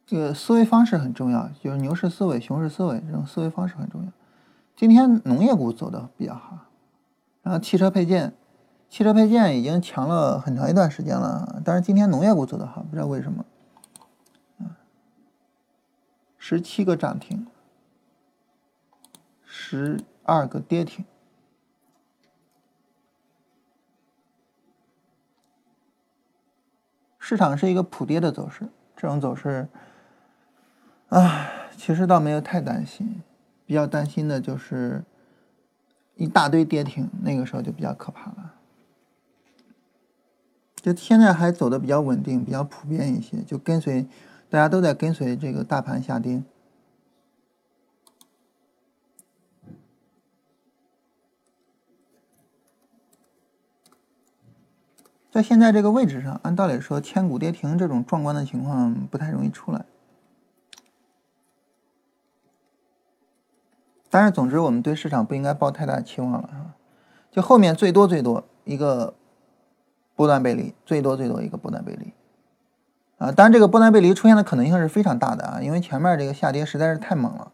[0.05, 4.11] 这个思维方式很重要，就是牛市思维、熊市思维这种思维方式很重要。
[4.75, 6.59] 今天农业股走的比较好，
[7.41, 8.35] 然后汽车配件，
[8.87, 13.43] 汽车配件已经强了很长一段时间了，但是今天农业股走的好，不知道为什么。
[16.37, 17.47] 十七个涨停，
[19.43, 21.03] 十二个跌停，
[27.17, 29.67] 市场是一个普跌的走势，这种走势。
[31.15, 33.23] 啊，其实倒没有太担心，
[33.65, 35.01] 比较担心的就是
[36.15, 38.55] 一大堆跌停，那个时候就比较可怕了。
[40.75, 44.05] 就现在还走的比较稳定，比较普遍一些，就跟随
[44.49, 46.43] 大家都在跟随这个大盘下跌。
[55.31, 59.85] 在现在这个位置上，按道理说，千股跌停这种壮观的情况不太容易出来。
[64.15, 66.73] 但是，总之，我们对市场不应该抱太大期望了，是吧？
[67.33, 69.13] 就后面最多最多一个
[70.15, 72.13] 波段背离，最多最多一个波段背离，
[73.17, 77.51] 啊，当然这个波段背离出现的可能性是非常大的啊，因为前面这个下跌实在是太猛了，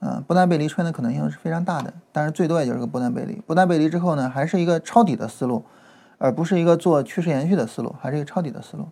[0.00, 5.64] 啊，波段背离出现的可能性是非常大的，但是最多也就是个波段背离，波段背离之后呢，还是一个抄底的思路，
[6.18, 8.82] 而不是一个做趋势延续的思路，还是一个抄底的思路，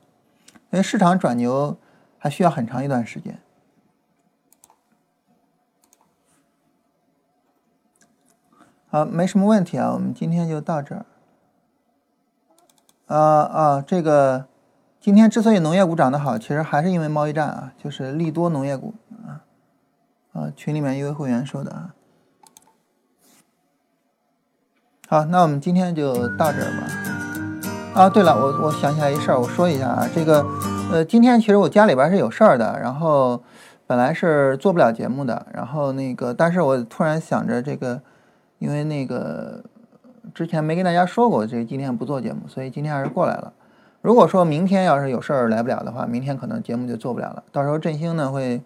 [0.71, 1.77] 因为市场转牛
[2.17, 3.39] 还需要很长一段时间。
[8.97, 11.05] 啊，没什么问题啊，我们今天就到这儿。
[13.09, 14.47] 啊啊，这个
[14.99, 18.95] 今天之所以农业股涨得好，其实还是因为贸易战啊，就是利多农业股
[19.27, 19.45] 啊。
[20.33, 21.95] 啊，群里面一位会员说的啊。
[25.09, 28.01] 好，那我们今天就到这儿吧。
[28.01, 30.43] 啊，对了，我我想起来一事儿，我说一下啊，这个
[30.91, 33.43] 呃，今天其实我家里边是有事儿的，然后
[33.87, 38.01] 本来是做不了节目的，然后那个，但是我突然想着这个。
[38.59, 39.63] 因为那个
[40.35, 43.53] 之前没跟大家说过，这今天不做节目，所以今天还是过来了。
[44.03, 47.43] 如果说明天要是有事儿来不了的话，明天可能节目就做不了了。
[47.51, 48.63] 到时候振兴呢会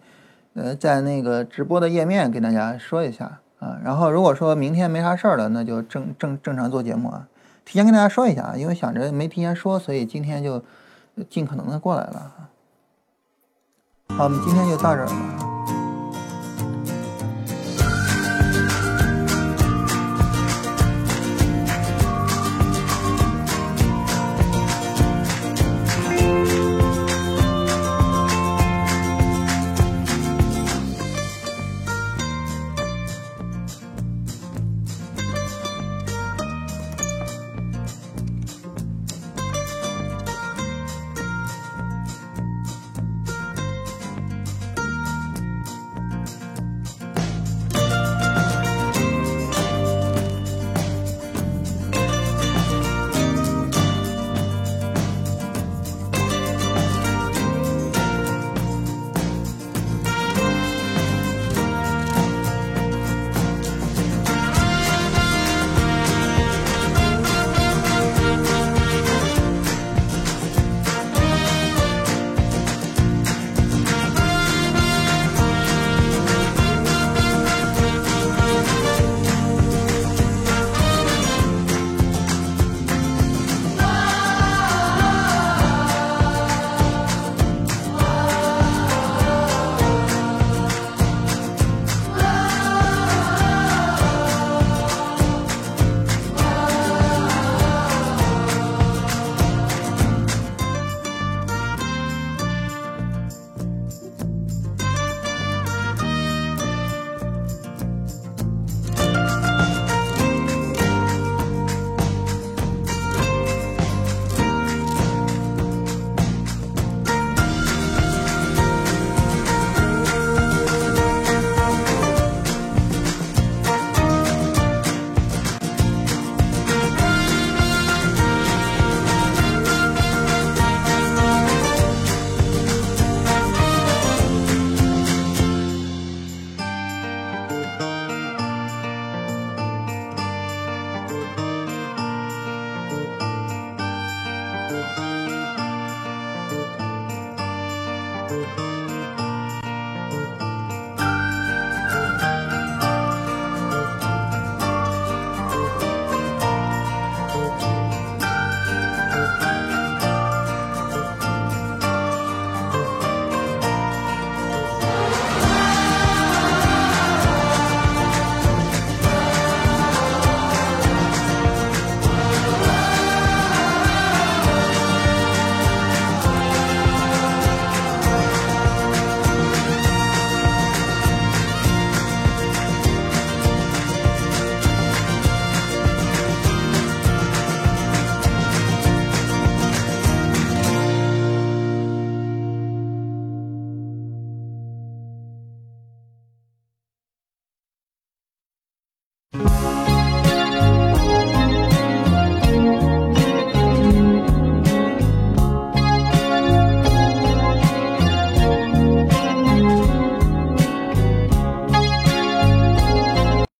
[0.53, 3.79] 呃在那个直播的页面跟大家说一下啊。
[3.83, 7.27] 然后如果说明天没啥事儿了，那就正正正常做节目啊。
[7.65, 10.63] 提前跟大家说一下啊，因为想着没提前说，所以今天就
[11.29, 12.33] 尽可能的过来了。
[14.09, 15.50] 好，我们今天就到这儿吧。